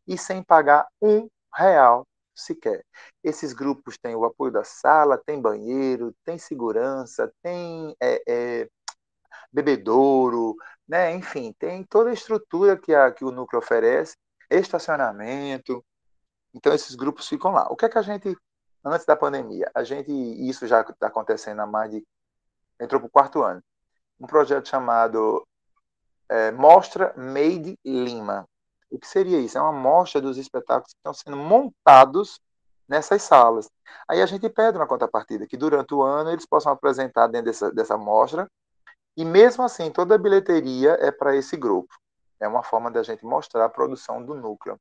E 0.07 0.17
sem 0.19 0.43
pagar 0.43 0.87
um 1.01 1.29
real 1.55 2.07
sequer. 2.35 2.85
Esses 3.23 3.53
grupos 3.53 3.97
têm 3.99 4.15
o 4.15 4.25
apoio 4.25 4.53
da 4.53 4.65
sala, 4.65 5.19
tem 5.19 5.41
banheiro, 5.41 6.15
tem 6.25 6.39
segurança, 6.39 7.33
tem 7.43 7.95
é, 8.01 8.23
é, 8.27 8.69
bebedouro, 9.53 10.57
né? 10.89 11.15
enfim, 11.15 11.55
tem 11.59 11.85
toda 11.85 12.11
a 12.11 12.15
estrutura 12.15 12.77
que, 12.77 12.95
a, 12.95 13.11
que 13.13 13.25
o 13.25 13.31
núcleo 13.31 13.61
oferece, 13.61 14.17
estacionamento. 14.51 15.85
Então, 16.55 16.75
esses 16.75 16.95
grupos 16.95 17.29
ficam 17.29 17.53
lá. 17.53 17.69
O 17.71 17.77
que 17.77 17.85
é 17.85 17.89
que 17.89 17.99
a 17.99 18.03
gente, 18.03 18.37
antes 18.85 19.07
da 19.07 19.17
pandemia, 19.17 19.71
a 19.75 19.85
gente, 19.85 20.11
isso 20.13 20.67
já 20.67 20.81
está 20.81 21.07
acontecendo 21.07 21.61
há 21.61 21.67
mais 21.67 21.91
de. 21.91 22.05
entrou 22.81 23.01
para 23.01 23.09
o 23.09 23.11
quarto 23.11 23.43
ano, 23.43 23.63
um 24.19 24.27
projeto 24.27 24.69
chamado 24.69 25.47
é, 26.29 26.51
Mostra 26.51 27.15
Made 27.17 27.79
Lima. 27.85 28.47
O 28.91 28.99
que 28.99 29.07
seria 29.07 29.39
isso? 29.39 29.57
É 29.57 29.61
uma 29.61 29.73
mostra 29.73 30.21
dos 30.21 30.37
espetáculos 30.37 30.93
que 30.93 30.99
estão 30.99 31.15
sendo 31.15 31.37
montados 31.37 32.41
nessas 32.89 33.23
salas. 33.23 33.71
Aí 34.09 34.21
a 34.21 34.27
gente 34.27 34.49
pede 34.49 34.77
uma 34.77 34.87
contrapartida, 34.87 35.47
que 35.47 35.57
durante 35.57 35.95
o 35.95 36.03
ano 36.03 36.31
eles 36.31 36.45
possam 36.45 36.73
apresentar 36.73 37.29
dentro 37.29 37.47
dessa, 37.47 37.73
dessa 37.73 37.97
mostra, 37.97 38.51
e 39.17 39.25
mesmo 39.25 39.63
assim, 39.63 39.91
toda 39.91 40.15
a 40.15 40.19
bilheteria 40.19 40.97
é 41.01 41.11
para 41.11 41.37
esse 41.37 41.57
grupo. 41.57 41.95
É 42.41 42.49
uma 42.49 42.63
forma 42.63 42.91
da 42.91 43.03
gente 43.03 43.25
mostrar 43.25 43.65
a 43.67 43.69
produção 43.69 44.23
do 44.25 44.35
núcleo. 44.35 44.79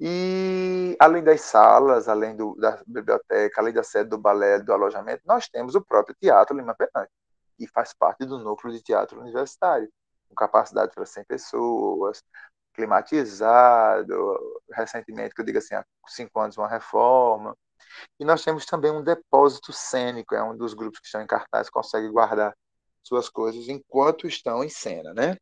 E 0.00 0.96
além 1.00 1.24
das 1.24 1.40
salas, 1.40 2.08
além 2.08 2.36
do, 2.36 2.54
da 2.56 2.80
biblioteca, 2.86 3.60
além 3.60 3.72
da 3.74 3.82
sede 3.82 4.10
do 4.10 4.18
balé, 4.18 4.60
do 4.60 4.72
alojamento, 4.72 5.22
nós 5.26 5.48
temos 5.48 5.74
o 5.74 5.80
próprio 5.80 6.14
Teatro 6.20 6.56
Lima 6.56 6.74
Penante, 6.74 7.10
que 7.56 7.66
faz 7.66 7.92
parte 7.92 8.24
do 8.24 8.38
núcleo 8.38 8.72
de 8.72 8.80
teatro 8.80 9.20
universitário, 9.20 9.88
com 10.28 10.34
capacidade 10.36 10.94
para 10.94 11.04
100 11.04 11.24
pessoas, 11.24 12.22
climatizado, 12.78 14.38
recentemente, 14.70 15.34
que 15.34 15.40
eu 15.40 15.44
digo 15.44 15.58
assim, 15.58 15.74
há 15.74 15.84
cinco 16.06 16.38
anos 16.38 16.56
uma 16.56 16.68
reforma. 16.68 17.56
E 18.20 18.24
nós 18.24 18.44
temos 18.44 18.64
também 18.64 18.92
um 18.92 19.02
depósito 19.02 19.72
cênico, 19.72 20.32
é 20.32 20.42
um 20.42 20.56
dos 20.56 20.74
grupos 20.74 21.00
que 21.00 21.06
estão 21.06 21.20
em 21.20 21.26
cartaz, 21.26 21.68
consegue 21.68 22.08
guardar 22.08 22.56
suas 23.02 23.28
coisas 23.28 23.68
enquanto 23.68 24.28
estão 24.28 24.62
em 24.62 24.68
cena, 24.68 25.12
né? 25.12 25.36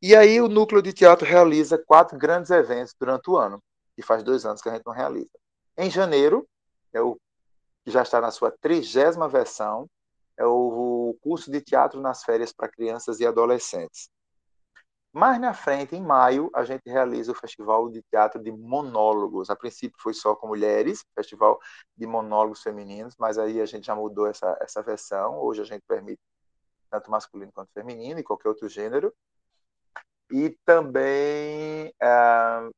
E 0.00 0.14
aí 0.14 0.40
o 0.40 0.48
núcleo 0.48 0.80
de 0.80 0.92
teatro 0.92 1.26
realiza 1.26 1.76
quatro 1.76 2.16
grandes 2.16 2.52
eventos 2.52 2.94
durante 2.98 3.28
o 3.28 3.36
ano, 3.36 3.60
que 3.96 4.02
faz 4.02 4.22
dois 4.22 4.46
anos 4.46 4.62
que 4.62 4.68
a 4.68 4.74
gente 4.74 4.86
não 4.86 4.92
realiza. 4.92 5.30
Em 5.76 5.90
janeiro, 5.90 6.46
é 6.92 7.00
o 7.00 7.18
que 7.84 7.90
já 7.90 8.02
está 8.02 8.20
na 8.20 8.30
sua 8.30 8.52
trigésima 8.52 9.28
versão, 9.28 9.88
é 10.36 10.46
o 10.46 11.18
curso 11.20 11.50
de 11.50 11.60
teatro 11.60 12.00
nas 12.00 12.22
férias 12.22 12.52
para 12.52 12.68
crianças 12.68 13.18
e 13.18 13.26
adolescentes. 13.26 14.08
Mais 15.12 15.40
na 15.40 15.54
frente, 15.54 15.96
em 15.96 16.02
maio, 16.02 16.50
a 16.54 16.64
gente 16.64 16.82
realiza 16.86 17.32
o 17.32 17.34
Festival 17.34 17.88
de 17.88 18.02
Teatro 18.10 18.42
de 18.42 18.52
Monólogos. 18.52 19.48
A 19.48 19.56
princípio 19.56 19.98
foi 20.00 20.12
só 20.12 20.36
com 20.36 20.48
mulheres, 20.48 21.02
Festival 21.14 21.58
de 21.96 22.06
Monólogos 22.06 22.62
Femininos, 22.62 23.16
mas 23.18 23.38
aí 23.38 23.60
a 23.60 23.66
gente 23.66 23.86
já 23.86 23.94
mudou 23.94 24.26
essa, 24.26 24.56
essa 24.60 24.82
versão. 24.82 25.38
Hoje 25.40 25.62
a 25.62 25.64
gente 25.64 25.82
permite 25.88 26.20
tanto 26.90 27.10
masculino 27.10 27.52
quanto 27.52 27.72
feminino 27.72 28.20
e 28.20 28.22
qualquer 28.22 28.48
outro 28.48 28.68
gênero. 28.68 29.12
E 30.30 30.50
também 30.64 31.92
é, 32.00 32.70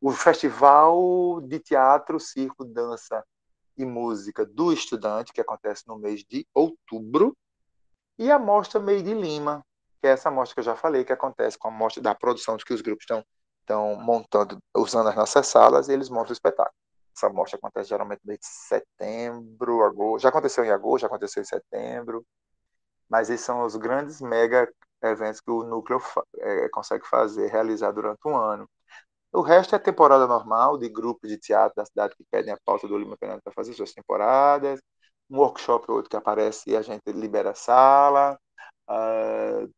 o 0.00 0.10
Festival 0.10 1.40
de 1.42 1.58
Teatro, 1.58 2.18
Circo, 2.18 2.64
Dança 2.64 3.22
e 3.76 3.84
Música 3.84 4.44
do 4.44 4.72
Estudante, 4.72 5.32
que 5.32 5.40
acontece 5.40 5.86
no 5.86 5.98
mês 5.98 6.24
de 6.24 6.46
outubro. 6.54 7.36
E 8.18 8.30
a 8.30 8.38
Mostra 8.38 8.80
Meio 8.80 9.02
de 9.02 9.14
Lima, 9.14 9.64
que 10.00 10.06
é 10.06 10.10
essa 10.10 10.28
amostra 10.28 10.54
que 10.54 10.60
eu 10.60 10.64
já 10.64 10.76
falei, 10.76 11.04
que 11.04 11.12
acontece 11.12 11.58
com 11.58 11.68
a 11.68 11.70
amostra 11.70 12.02
da 12.02 12.14
produção 12.14 12.56
que 12.56 12.72
os 12.74 12.80
grupos 12.80 13.04
estão, 13.04 13.24
estão 13.60 13.96
montando, 13.96 14.58
usando 14.76 15.08
as 15.08 15.16
nossas 15.16 15.46
salas, 15.46 15.88
e 15.88 15.92
eles 15.92 16.08
montam 16.08 16.30
o 16.30 16.32
espetáculo. 16.32 16.74
Essa 17.16 17.26
amostra 17.26 17.58
acontece 17.58 17.88
geralmente 17.88 18.20
desde 18.24 18.46
setembro, 18.46 19.82
agosto. 19.82 20.22
Já 20.22 20.28
aconteceu 20.28 20.64
em 20.64 20.70
agosto, 20.70 21.02
já 21.02 21.06
aconteceu 21.08 21.42
em 21.42 21.46
setembro. 21.46 22.24
Mas 23.08 23.30
esses 23.30 23.44
são 23.44 23.64
os 23.64 23.76
grandes 23.76 24.20
mega 24.20 24.70
eventos 25.02 25.40
que 25.40 25.50
o 25.50 25.64
núcleo 25.64 26.00
é, 26.38 26.68
consegue 26.70 27.06
fazer, 27.08 27.48
realizar 27.48 27.92
durante 27.92 28.20
um 28.26 28.36
ano. 28.36 28.68
O 29.32 29.42
resto 29.42 29.74
é 29.74 29.78
temporada 29.78 30.26
normal 30.26 30.78
de 30.78 30.88
grupos 30.88 31.28
de 31.30 31.38
teatro 31.38 31.74
da 31.76 31.84
cidade 31.84 32.14
que 32.16 32.24
pedem 32.30 32.52
a 32.52 32.58
pauta 32.64 32.88
do 32.88 32.98
Lima 32.98 33.16
Penante 33.16 33.42
para 33.42 33.52
fazer 33.52 33.74
suas 33.74 33.92
temporadas. 33.92 34.80
Um 35.30 35.38
workshop 35.38 35.86
ou 35.90 35.96
outro 35.96 36.10
que 36.10 36.16
aparece 36.16 36.70
e 36.70 36.76
a 36.76 36.82
gente 36.82 37.02
libera 37.12 37.50
a 37.50 37.54
sala. 37.54 38.38
Uh, 38.88 39.70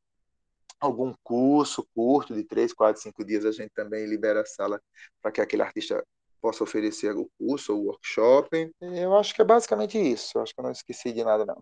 algum 0.80 1.12
curso 1.22 1.86
curto 1.94 2.34
de 2.34 2.42
três, 2.42 2.72
quatro, 2.72 3.02
cinco 3.02 3.22
dias, 3.24 3.44
a 3.44 3.52
gente 3.52 3.70
também 3.74 4.06
libera 4.06 4.40
a 4.40 4.46
sala 4.46 4.80
para 5.20 5.30
que 5.30 5.40
aquele 5.40 5.62
artista 5.62 6.02
possa 6.40 6.64
oferecer 6.64 7.14
o 7.14 7.28
curso 7.38 7.76
ou 7.76 7.84
workshop. 7.84 8.72
Eu 8.80 9.14
acho 9.16 9.34
que 9.34 9.42
é 9.42 9.44
basicamente 9.44 9.98
isso. 9.98 10.38
Eu 10.38 10.42
acho 10.42 10.54
que 10.54 10.60
eu 10.60 10.64
não 10.64 10.72
esqueci 10.72 11.12
de 11.12 11.22
nada, 11.22 11.44
não. 11.44 11.58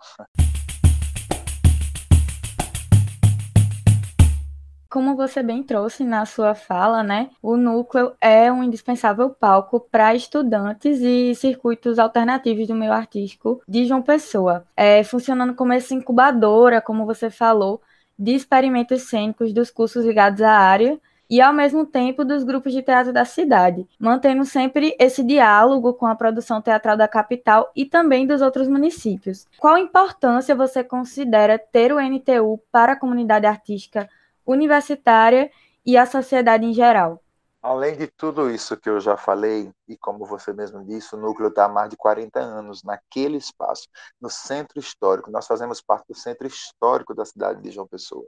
Como 4.89 5.17
você 5.17 5.43
bem 5.43 5.63
trouxe 5.63 6.03
na 6.03 6.25
sua 6.25 6.55
fala, 6.55 7.03
né? 7.03 7.31
O 7.43 7.57
núcleo 7.57 8.15
é 8.21 8.51
um 8.51 8.63
indispensável 8.63 9.29
palco 9.29 9.81
para 9.81 10.15
estudantes 10.15 11.01
e 11.01 11.35
circuitos 11.35 11.99
alternativos 11.99 12.69
do 12.69 12.75
meio 12.75 12.93
artístico 12.93 13.61
de 13.69 13.85
João 13.85 14.01
Pessoa, 14.01 14.65
é, 14.75 15.05
funcionando 15.05 15.55
como 15.55 15.75
essa 15.75 15.93
incubadora, 15.93 16.81
como 16.81 17.05
você 17.05 17.29
falou, 17.29 17.83
de 18.19 18.33
experimentos 18.33 19.03
cênicos 19.03 19.53
dos 19.53 19.71
cursos 19.71 20.05
ligados 20.05 20.43
à 20.43 20.51
área 20.51 20.99
e, 21.31 21.41
ao 21.41 21.53
mesmo 21.53 21.85
tempo, 21.85 22.25
dos 22.25 22.43
grupos 22.43 22.73
de 22.73 22.83
teatro 22.83 23.13
da 23.13 23.25
cidade, 23.25 23.87
mantendo 23.99 24.45
sempre 24.45 24.97
esse 24.99 25.23
diálogo 25.23 25.93
com 25.95 26.07
a 26.07 26.15
produção 26.15 26.61
teatral 26.61 26.97
da 26.97 27.07
capital 27.07 27.71
e 27.77 27.85
também 27.85 28.27
dos 28.27 28.41
outros 28.41 28.67
municípios. 28.67 29.47
Qual 29.59 29.77
importância 29.77 30.55
você 30.55 30.83
considera 30.83 31.59
ter 31.59 31.93
o 31.93 32.01
NTU 32.01 32.61
para 32.73 32.93
a 32.93 32.97
comunidade 32.97 33.47
artística 33.47 34.09
universitária 34.47 35.51
e 35.85 35.97
a 35.97 36.07
sociedade 36.07 36.65
em 36.65 36.73
geral? 36.73 37.23
Além 37.61 37.97
de 37.97 38.07
tudo 38.07 38.51
isso 38.51 38.77
que 38.77 38.89
eu 38.89 39.01
já 39.01 39.17
falei, 39.17 39.73
e 39.89 39.97
como 39.99 40.25
você 40.25 40.53
mesmo 40.53 40.85
disse, 40.85 41.15
o 41.15 41.19
núcleo 41.19 41.49
está 41.49 41.65
há 41.65 41.69
mais 41.69 41.91
de 41.91 41.97
40 41.97 42.39
anos 42.39 42.85
naquele 42.85 43.37
espaço, 43.37 43.89
no 44.21 44.31
centro 44.31 44.79
histórico. 44.79 45.31
Nós 45.31 45.47
fazemos 45.47 45.81
parte 45.81 46.07
do 46.09 46.15
centro 46.15 46.47
histórico 46.47 47.15
da 47.15 47.25
cidade 47.25 47.61
de 47.61 47.73
João 47.73 47.89
Pessoa. 47.89 48.27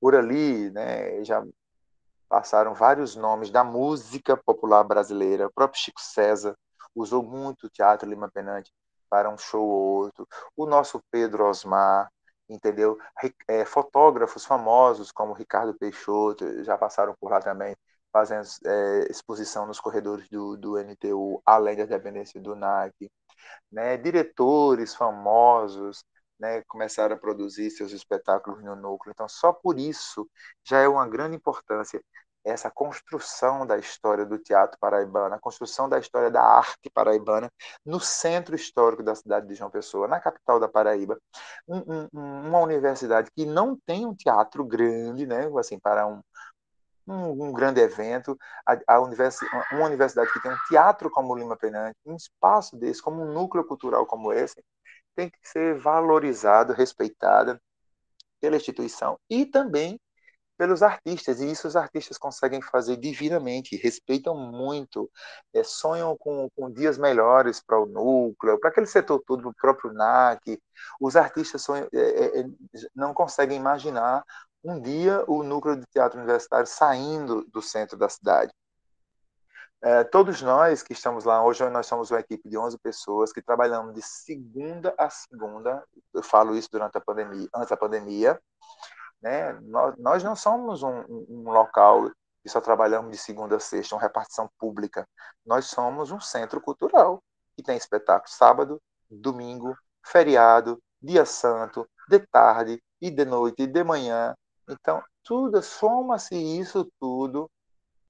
Por 0.00 0.14
ali, 0.14 0.70
né, 0.70 1.24
já 1.24 1.44
passaram 2.28 2.72
vários 2.74 3.16
nomes 3.16 3.50
da 3.50 3.64
música 3.64 4.36
popular 4.36 4.84
brasileira. 4.84 5.48
O 5.48 5.52
próprio 5.52 5.80
Chico 5.80 6.00
César 6.00 6.56
usou 6.94 7.22
muito 7.22 7.66
o 7.66 7.70
Teatro 7.70 8.08
Lima 8.08 8.30
Penante 8.30 8.72
para 9.10 9.28
um 9.28 9.38
show 9.38 9.66
ou 9.68 10.04
outro. 10.04 10.26
O 10.56 10.66
nosso 10.66 11.02
Pedro 11.10 11.46
Osmar, 11.46 12.10
entendeu? 12.48 12.98
É, 13.48 13.64
fotógrafos 13.64 14.44
famosos 14.44 15.10
como 15.10 15.32
Ricardo 15.32 15.74
Peixoto 15.74 16.62
já 16.64 16.78
passaram 16.78 17.14
por 17.20 17.30
lá 17.30 17.40
também 17.40 17.76
fazendo 18.12 18.46
é, 18.66 19.06
exposição 19.10 19.66
nos 19.66 19.80
corredores 19.80 20.28
do, 20.28 20.56
do 20.56 20.78
NTU, 20.78 21.42
além 21.46 21.76
da 21.76 21.84
dependência 21.84 22.40
do 22.40 22.54
NAC. 22.54 23.10
Né? 23.70 23.96
Diretores 23.96 24.94
famosos 24.94 26.04
né, 26.38 26.62
começaram 26.68 27.16
a 27.16 27.18
produzir 27.18 27.70
seus 27.70 27.92
espetáculos 27.92 28.62
no 28.62 28.76
núcleo. 28.76 29.12
Então, 29.12 29.28
só 29.28 29.52
por 29.52 29.78
isso 29.78 30.28
já 30.64 30.80
é 30.80 30.88
uma 30.88 31.08
grande 31.08 31.36
importância 31.36 32.00
essa 32.44 32.70
construção 32.70 33.66
da 33.66 33.78
história 33.78 34.26
do 34.26 34.38
teatro 34.38 34.78
paraibano, 34.80 35.34
a 35.34 35.38
construção 35.38 35.88
da 35.88 35.98
história 35.98 36.30
da 36.30 36.42
arte 36.42 36.90
paraibana 36.92 37.50
no 37.84 38.00
centro 38.00 38.54
histórico 38.54 39.02
da 39.02 39.14
cidade 39.14 39.46
de 39.46 39.54
João 39.54 39.70
Pessoa, 39.70 40.08
na 40.08 40.20
capital 40.20 40.58
da 40.58 40.68
Paraíba. 40.68 41.18
Um, 41.68 42.08
um, 42.12 42.48
uma 42.48 42.58
universidade 42.60 43.30
que 43.34 43.46
não 43.46 43.76
tem 43.86 44.04
um 44.06 44.14
teatro 44.14 44.64
grande, 44.64 45.26
né, 45.26 45.48
assim, 45.58 45.78
para 45.78 46.06
um, 46.06 46.20
um, 47.06 47.48
um 47.48 47.52
grande 47.52 47.80
evento, 47.80 48.36
a, 48.66 48.78
a 48.94 49.00
uma 49.00 49.86
universidade 49.86 50.32
que 50.32 50.40
tem 50.40 50.52
um 50.52 50.64
teatro 50.68 51.10
como 51.10 51.32
o 51.32 51.36
Lima 51.36 51.56
Penante, 51.56 51.96
um 52.04 52.16
espaço 52.16 52.76
desse, 52.76 53.02
como 53.02 53.22
um 53.22 53.32
núcleo 53.32 53.64
cultural 53.64 54.06
como 54.06 54.32
esse, 54.32 54.62
tem 55.14 55.30
que 55.30 55.38
ser 55.42 55.78
valorizado, 55.78 56.72
respeitada 56.72 57.60
pela 58.40 58.56
instituição 58.56 59.18
e 59.30 59.46
também 59.46 60.00
pelos 60.56 60.82
artistas, 60.82 61.40
e 61.40 61.50
isso 61.50 61.66
os 61.66 61.74
artistas 61.74 62.16
conseguem 62.16 62.62
fazer 62.62 62.96
divinamente, 62.96 63.76
respeitam 63.76 64.36
muito, 64.36 65.10
é, 65.52 65.64
sonham 65.64 66.16
com, 66.16 66.48
com, 66.54 66.70
dias 66.70 66.96
melhores 66.98 67.60
para 67.60 67.80
o 67.80 67.86
núcleo, 67.86 68.60
para 68.60 68.70
aquele 68.70 68.86
setor 68.86 69.20
todo, 69.26 69.42
para 69.42 69.50
o 69.50 69.54
próprio 69.54 69.92
NAC. 69.92 70.60
Os 71.00 71.16
artistas 71.16 71.62
sonham, 71.62 71.88
é, 71.92 72.40
é, 72.40 72.44
não 72.94 73.12
conseguem 73.12 73.58
imaginar 73.58 74.22
um 74.64 74.80
dia 74.80 75.24
o 75.26 75.42
núcleo 75.42 75.76
de 75.76 75.86
teatro 75.86 76.18
universitário 76.18 76.66
saindo 76.66 77.44
do 77.50 77.60
centro 77.60 77.96
da 77.96 78.08
cidade. 78.08 78.52
É, 79.84 80.04
todos 80.04 80.40
nós 80.42 80.80
que 80.82 80.92
estamos 80.92 81.24
lá, 81.24 81.44
hoje 81.44 81.68
nós 81.68 81.86
somos 81.86 82.10
uma 82.10 82.20
equipe 82.20 82.48
de 82.48 82.56
11 82.56 82.78
pessoas 82.78 83.32
que 83.32 83.42
trabalhamos 83.42 83.94
de 83.94 84.02
segunda 84.02 84.94
a 84.96 85.10
segunda, 85.10 85.84
eu 86.14 86.22
falo 86.22 86.56
isso 86.56 86.68
durante 86.70 86.96
a 86.96 87.00
pandemia, 87.00 87.48
antes 87.52 87.70
da 87.70 87.76
pandemia, 87.76 88.40
né? 89.20 89.52
nós, 89.62 89.94
nós 89.98 90.22
não 90.22 90.36
somos 90.36 90.84
um, 90.84 91.02
um 91.28 91.50
local 91.50 92.08
e 92.44 92.48
só 92.48 92.60
trabalhamos 92.60 93.10
de 93.10 93.18
segunda 93.18 93.56
a 93.56 93.60
sexta, 93.60 93.94
uma 93.94 94.00
repartição 94.00 94.48
pública. 94.58 95.06
Nós 95.44 95.66
somos 95.66 96.12
um 96.12 96.20
centro 96.20 96.60
cultural 96.60 97.20
que 97.56 97.62
tem 97.62 97.76
espetáculo 97.76 98.30
sábado, 98.32 98.80
domingo, 99.10 99.76
feriado, 100.04 100.80
dia 101.00 101.24
santo, 101.24 101.88
de 102.08 102.20
tarde 102.20 102.82
e 103.00 103.10
de 103.10 103.24
noite 103.24 103.62
e 103.62 103.66
de 103.66 103.84
manhã. 103.84 104.34
Então, 104.68 105.02
tudo 105.22 105.62
soma-se 105.62 106.34
isso 106.34 106.90
tudo 107.00 107.50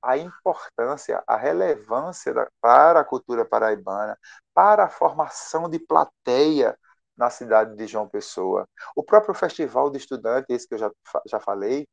a 0.02 0.16
importância, 0.18 1.22
a 1.26 1.36
relevância 1.36 2.34
da, 2.34 2.48
para 2.60 3.00
a 3.00 3.04
cultura 3.04 3.44
paraibana, 3.44 4.18
para 4.52 4.84
a 4.84 4.88
formação 4.88 5.68
de 5.68 5.78
plateia 5.78 6.76
na 7.16 7.30
cidade 7.30 7.76
de 7.76 7.86
João 7.86 8.08
Pessoa. 8.08 8.66
O 8.96 9.02
próprio 9.04 9.32
Festival 9.32 9.90
de 9.90 9.98
Estudantes, 9.98 10.46
esse 10.50 10.66
que 10.66 10.74
eu 10.74 10.78
já, 10.78 10.90
já 11.26 11.38
falei, 11.38 11.86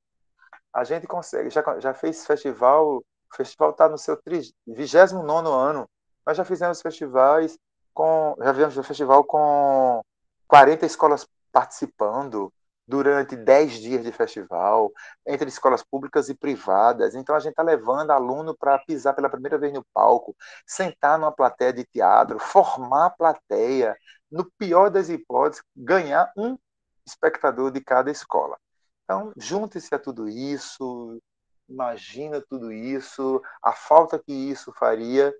a 0.73 0.83
gente 0.83 1.05
consegue, 1.05 1.49
já, 1.51 1.63
já 1.79 1.93
fez 1.93 2.25
festival, 2.25 2.97
o 2.97 3.35
festival 3.35 3.71
está 3.71 3.87
no 3.87 3.97
seu 3.97 4.19
29 4.65 5.47
ano, 5.49 5.87
nós 6.25 6.35
já 6.35 6.43
fizemos 6.43 6.81
festivais 6.81 7.57
com, 7.93 8.35
já 8.39 8.53
fizemos 8.53 8.77
um 8.77 8.83
festival 8.83 9.23
com 9.23 10.01
40 10.47 10.85
escolas 10.85 11.27
participando, 11.51 12.51
durante 12.89 13.35
10 13.35 13.73
dias 13.73 14.03
de 14.03 14.11
festival, 14.11 14.91
entre 15.23 15.47
escolas 15.47 15.83
públicas 15.83 16.27
e 16.27 16.33
privadas. 16.33 17.13
Então 17.13 17.35
a 17.35 17.39
gente 17.39 17.51
está 17.51 17.61
levando 17.61 18.09
aluno 18.09 18.57
para 18.57 18.79
pisar 18.79 19.13
pela 19.13 19.29
primeira 19.29 19.59
vez 19.59 19.71
no 19.71 19.85
palco, 19.93 20.35
sentar 20.65 21.19
numa 21.19 21.31
plateia 21.31 21.71
de 21.71 21.85
teatro, 21.85 22.39
formar 22.39 23.05
a 23.05 23.09
plateia, 23.11 23.95
no 24.31 24.43
pior 24.57 24.89
das 24.89 25.07
hipóteses, 25.07 25.63
ganhar 25.75 26.31
um 26.35 26.57
espectador 27.05 27.69
de 27.69 27.79
cada 27.79 28.09
escola. 28.09 28.57
Então, 29.03 29.31
junte-se 29.37 29.93
a 29.93 29.99
tudo 29.99 30.27
isso, 30.27 31.21
imagina 31.69 32.41
tudo 32.49 32.71
isso, 32.71 33.39
a 33.61 33.71
falta 33.71 34.17
que 34.17 34.33
isso 34.33 34.73
faria, 34.73 35.31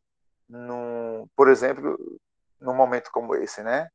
num, 0.47 1.27
por 1.35 1.49
exemplo, 1.49 1.97
num 2.61 2.75
momento 2.75 3.09
como 3.11 3.33
esse, 3.33 3.63
né? 3.63 3.89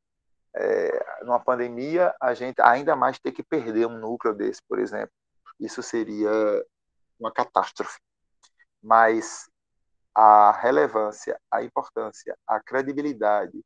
É, 0.55 1.23
numa 1.23 1.39
pandemia, 1.39 2.15
a 2.21 2.33
gente 2.33 2.61
ainda 2.61 2.95
mais 2.95 3.19
ter 3.19 3.31
que 3.31 3.43
perder 3.43 3.87
um 3.87 3.97
núcleo 3.97 4.33
desse, 4.33 4.61
por 4.67 4.79
exemplo. 4.79 5.11
Isso 5.59 5.83
seria 5.83 6.31
uma 7.19 7.31
catástrofe. 7.31 7.99
Mas 8.81 9.49
a 10.13 10.51
relevância, 10.51 11.39
a 11.51 11.61
importância, 11.61 12.37
a 12.47 12.59
credibilidade, 12.59 13.61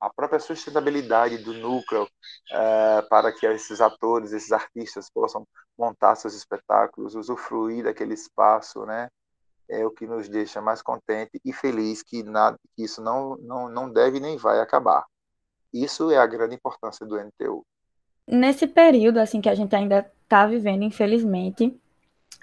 a 0.00 0.10
própria 0.12 0.40
sustentabilidade 0.40 1.38
do 1.38 1.52
núcleo 1.54 2.08
é, 2.50 3.02
para 3.02 3.32
que 3.32 3.46
esses 3.46 3.80
atores, 3.80 4.32
esses 4.32 4.52
artistas 4.52 5.10
possam 5.10 5.46
montar 5.76 6.16
seus 6.16 6.34
espetáculos, 6.34 7.14
usufruir 7.14 7.84
daquele 7.84 8.14
espaço, 8.14 8.84
né? 8.86 9.08
É 9.68 9.84
o 9.84 9.90
que 9.90 10.06
nos 10.06 10.28
deixa 10.28 10.62
mais 10.62 10.80
contente 10.80 11.40
e 11.44 11.52
feliz 11.52 12.02
que 12.02 12.22
nada, 12.22 12.58
que 12.74 12.84
isso 12.84 13.02
não, 13.02 13.36
não, 13.36 13.68
não 13.68 13.90
deve 13.90 14.18
nem 14.18 14.36
vai 14.36 14.60
acabar. 14.60 15.04
Isso 15.72 16.10
é 16.10 16.16
a 16.16 16.26
grande 16.26 16.54
importância 16.54 17.04
do 17.04 17.16
NTU. 17.16 17.64
Nesse 18.26 18.66
período, 18.66 19.18
assim, 19.18 19.40
que 19.40 19.48
a 19.48 19.54
gente 19.54 19.74
ainda 19.74 20.10
está 20.22 20.46
vivendo, 20.46 20.82
infelizmente, 20.82 21.74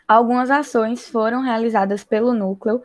algumas 0.08 0.50
ações 0.50 1.08
foram 1.08 1.42
realizadas 1.42 2.04
pelo 2.04 2.34
núcleo, 2.34 2.82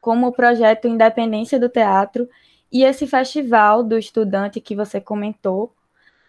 como 0.00 0.26
o 0.26 0.32
projeto 0.32 0.88
Independência 0.88 1.58
do 1.58 1.68
Teatro 1.68 2.28
e 2.70 2.82
esse 2.84 3.06
festival 3.06 3.82
do 3.82 3.96
estudante 3.98 4.60
que 4.60 4.74
você 4.74 5.00
comentou. 5.00 5.74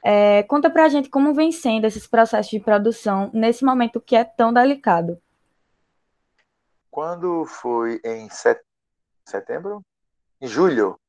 É, 0.03 0.43
conta 0.43 0.69
para 0.69 0.85
a 0.85 0.89
gente 0.89 1.09
como 1.09 1.33
vem 1.33 1.51
sendo 1.51 1.87
esses 1.87 2.05
processos 2.05 2.51
de 2.51 2.59
produção 2.59 3.31
nesse 3.33 3.63
momento 3.63 4.01
que 4.01 4.15
é 4.15 4.23
tão 4.23 4.53
delicado. 4.53 5.17
Quando 6.91 7.45
foi 7.45 7.99
em 8.03 8.29
setembro? 9.25 9.81
Em 10.39 10.47
julho, 10.47 10.99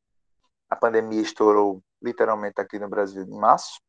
a 0.71 0.77
pandemia 0.77 1.21
estourou 1.21 1.83
literalmente 2.05 2.61
aqui 2.61 2.79
no 2.79 2.89
Brasil 2.89 3.23
em 3.23 3.31
março. 3.31 3.81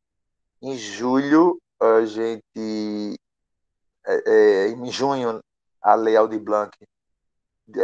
Em 0.62 0.78
julho, 0.78 1.60
a 1.80 2.06
gente. 2.06 3.20
É, 4.08 4.24
é, 4.26 4.68
em 4.70 4.92
junho, 4.92 5.42
a 5.82 5.96
Lei 5.96 6.16
Aldir 6.16 6.40
Blanc, 6.40 6.72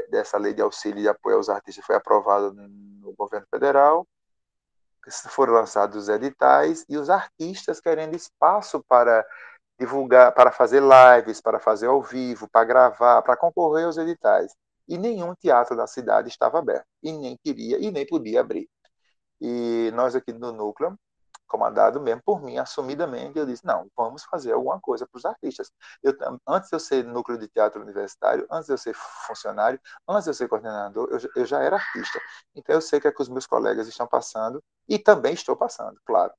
dessa 0.10 0.38
lei 0.38 0.54
de 0.54 0.62
auxílio 0.62 1.04
e 1.04 1.08
apoio 1.08 1.38
aos 1.38 1.50
artistas, 1.50 1.86
foi 1.86 1.96
aprovada 1.96 2.52
no 2.52 3.14
governo 3.14 3.46
federal. 3.50 4.08
Foram 5.30 5.54
lançados 5.54 5.98
os 5.98 6.10
editais 6.10 6.86
e 6.88 6.96
os 6.96 7.10
artistas 7.10 7.82
querendo 7.82 8.16
espaço 8.16 8.84
para 8.88 9.26
divulgar, 9.80 10.32
para 10.32 10.52
fazer 10.52 10.82
lives, 10.82 11.42
para 11.42 11.60
fazer 11.60 11.88
ao 11.88 12.04
vivo, 12.04 12.48
para 12.48 12.64
gravar, 12.64 13.22
para 13.24 13.36
concorrer 13.36 13.86
aos 13.86 13.98
editais. 13.98 14.54
E 14.88 14.98
nenhum 14.98 15.34
teatro 15.34 15.76
da 15.76 15.88
cidade 15.88 16.30
estava 16.30 16.60
aberto, 16.60 16.86
e 17.02 17.12
nem 17.12 17.36
queria 17.44 17.80
e 17.80 17.90
nem 17.92 18.06
podia 18.06 18.42
abrir. 18.42 18.70
E 19.42 19.92
nós 19.96 20.16
aqui 20.16 20.32
do 20.32 20.52
núcleo, 20.54 20.98
comandado 21.52 22.00
mesmo 22.00 22.22
por 22.24 22.42
mim, 22.42 22.58
assumidamente, 22.58 23.38
eu 23.38 23.46
disse, 23.46 23.66
não, 23.66 23.88
vamos 23.98 24.24
fazer 24.24 24.54
alguma 24.54 24.80
coisa 24.80 25.06
para 25.06 25.18
os 25.18 25.26
artistas. 25.26 25.70
Eu, 26.02 26.16
antes 26.48 26.70
de 26.70 26.76
eu 26.76 26.80
ser 26.80 27.04
núcleo 27.04 27.38
de 27.38 27.48
teatro 27.50 27.82
universitário, 27.82 28.48
antes 28.50 28.68
de 28.68 28.74
eu 28.74 28.78
ser 28.78 28.94
funcionário, 29.28 29.80
antes 30.08 30.24
de 30.26 30.30
eu 30.30 30.34
ser 30.34 30.48
coordenador, 30.48 31.10
eu, 31.12 31.20
eu 31.36 31.46
já 31.46 31.62
era 31.62 31.76
artista. 31.76 32.22
Então 32.56 32.76
eu 32.76 32.82
sei 32.82 33.02
que, 33.02 33.08
é 33.08 33.12
que 33.12 33.22
os 33.22 33.28
meus 33.28 33.46
colegas 33.46 33.88
estão 33.88 34.08
passando 34.08 34.64
e 34.88 34.98
também 34.98 35.34
estou 35.34 35.56
passando, 35.58 36.00
claro. 36.06 36.34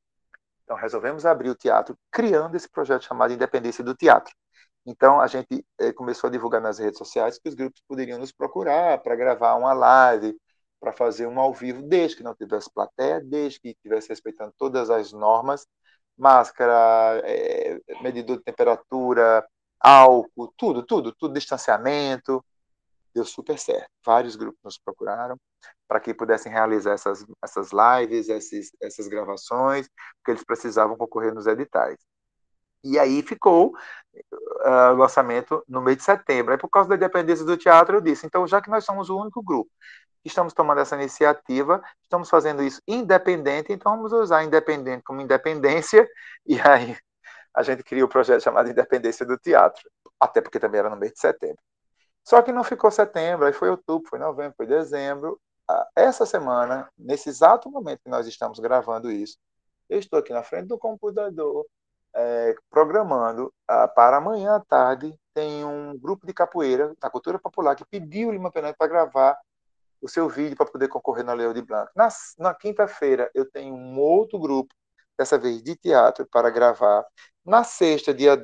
Então 0.65 0.77
resolvemos 0.77 1.27
abrir 1.27 1.51
o 1.51 1.55
teatro 1.55 1.97
criando 2.11 2.55
esse 2.55 2.69
projeto 2.69 3.05
chamado 3.05 3.33
Independência 3.35 3.85
do 3.85 3.95
Teatro. 3.95 4.35
Então 4.87 5.21
a 5.21 5.27
gente 5.27 5.65
eh, 5.79 5.93
começou 5.93 6.29
a 6.29 6.31
divulgar 6.31 6.61
nas 6.61 6.79
redes 6.79 6.99
sociais 6.99 7.39
que 7.39 7.49
os 7.49 7.55
grupos 7.55 7.83
poderiam 7.87 8.19
nos 8.19 8.33
procurar 8.33 8.99
para 8.99 9.15
gravar 9.15 9.55
uma 9.57 9.73
live, 9.73 10.37
para 10.83 10.93
fazer 10.93 11.29
um 11.29 11.39
ao 11.39 11.55
vivo, 11.55 11.81
desde 11.81 12.17
que 12.17 12.25
não 12.25 12.35
tivesse 12.35 12.69
plateia, 12.75 13.21
desde 13.21 13.61
que 13.61 13.69
estivesse 13.69 14.09
respeitando 14.09 14.53
todas 14.59 14.91
as 14.91 15.13
normas, 15.13 15.65
máscara, 16.19 17.23
é, 17.25 17.79
medidor 18.03 18.39
de 18.39 18.43
temperatura, 18.43 19.47
álcool, 19.79 20.53
tudo, 20.57 20.83
tudo, 20.83 21.13
tudo, 21.13 21.35
distanciamento. 21.35 22.45
Deu 23.15 23.25
super 23.25 23.59
certo. 23.61 23.89
Vários 24.05 24.35
grupos 24.35 24.59
nos 24.65 24.77
procuraram 24.77 25.37
para 25.87 26.01
que 26.01 26.13
pudessem 26.13 26.51
realizar 26.51 26.95
essas, 26.95 27.25
essas 27.45 27.71
lives, 27.71 28.29
essas, 28.29 28.73
essas 28.83 29.07
gravações, 29.07 29.89
porque 30.17 30.33
eles 30.33 30.45
precisavam 30.45 30.97
concorrer 30.97 31.33
nos 31.33 31.47
editais. 31.47 31.97
E 32.83 32.99
aí 32.99 33.23
ficou 33.23 33.69
uh, 33.69 34.93
o 34.93 34.97
lançamento 34.97 35.63
no 35.69 35.81
mês 35.81 35.99
de 35.99 36.03
setembro. 36.03 36.53
Aí, 36.53 36.59
por 36.59 36.69
causa 36.69 36.89
da 36.89 36.97
independência 36.97 37.45
do 37.45 37.57
teatro, 37.57 37.99
eu 37.99 38.01
disse: 38.01 38.27
então, 38.27 38.45
já 38.49 38.61
que 38.61 38.71
nós 38.71 38.85
somos 38.85 39.09
o 39.11 39.21
único 39.21 39.41
grupo 39.41 39.71
estamos 40.25 40.53
tomando 40.53 40.81
essa 40.81 40.97
iniciativa, 40.97 41.83
estamos 42.03 42.29
fazendo 42.29 42.63
isso 42.63 42.81
independente, 42.87 43.73
então 43.73 43.97
vamos 43.97 44.13
usar 44.13 44.45
independente 44.45 45.03
como 45.05 45.21
independência, 45.21 46.09
e 46.47 46.61
aí 46.61 46.97
a 47.55 47.63
gente 47.63 47.83
cria 47.83 48.03
o 48.03 48.07
um 48.07 48.11
projeto 48.11 48.43
chamado 48.43 48.71
Independência 48.71 49.27
do 49.27 49.37
Teatro, 49.39 49.83
até 50.19 50.41
porque 50.41 50.59
também 50.59 50.79
era 50.79 50.89
no 50.89 50.97
mês 50.97 51.13
de 51.13 51.21
setembro. 51.21 51.59
Só 52.25 52.41
que 52.41 52.53
não 52.53 52.65
ficou 52.65 52.91
setembro, 52.91 53.47
aí 53.47 53.53
foi 53.53 53.69
outubro, 53.69 54.09
foi 54.09 54.19
novembro, 54.19 54.55
foi 54.57 54.67
dezembro. 54.67 55.41
Essa 55.97 56.25
semana, 56.25 56.89
nesse 56.97 57.29
exato 57.29 57.71
momento 57.71 58.01
que 58.05 58.11
nós 58.11 58.27
estamos 58.27 58.59
gravando 58.59 59.11
isso, 59.11 59.39
eu 59.89 59.99
estou 59.99 60.19
aqui 60.19 60.33
na 60.33 60.43
frente 60.43 60.69
do 60.69 60.79
computador, 60.79 61.67
é, 62.15 62.55
programando 62.71 63.53
ah, 63.67 63.89
para 63.89 64.19
amanhã 64.19 64.57
à 64.57 64.61
tarde, 64.61 65.15
tem 65.35 65.65
um 65.65 65.99
grupo 65.99 66.27
de 66.27 66.33
capoeira 66.33 66.95
da 67.01 67.11
cultura 67.11 67.39
popular 67.39 67.75
que 67.75 67.85
pediu 67.87 68.31
Lima 68.31 68.51
Penante 68.51 68.77
para 68.77 68.87
gravar 68.87 69.39
o 70.03 70.09
seu 70.09 70.29
vídeo 70.29 70.57
para 70.57 70.67
poder 70.67 70.89
concorrer 70.89 71.25
na 71.25 71.33
Leo 71.33 71.55
de 71.55 71.63
Blanc. 71.63 71.91
Na, 71.95 72.09
na 72.39 72.53
quinta-feira, 72.53 73.31
eu 73.35 73.49
tenho 73.49 73.75
um 73.75 73.99
outro 73.99 74.39
grupo, 74.39 74.75
dessa 75.17 75.39
vez 75.39 75.63
de 75.63 75.77
teatro, 75.77 76.27
para 76.27 76.51
gravar. 76.51 77.07
Na 77.45 77.63
sexta, 77.63 78.13
dia 78.13 78.37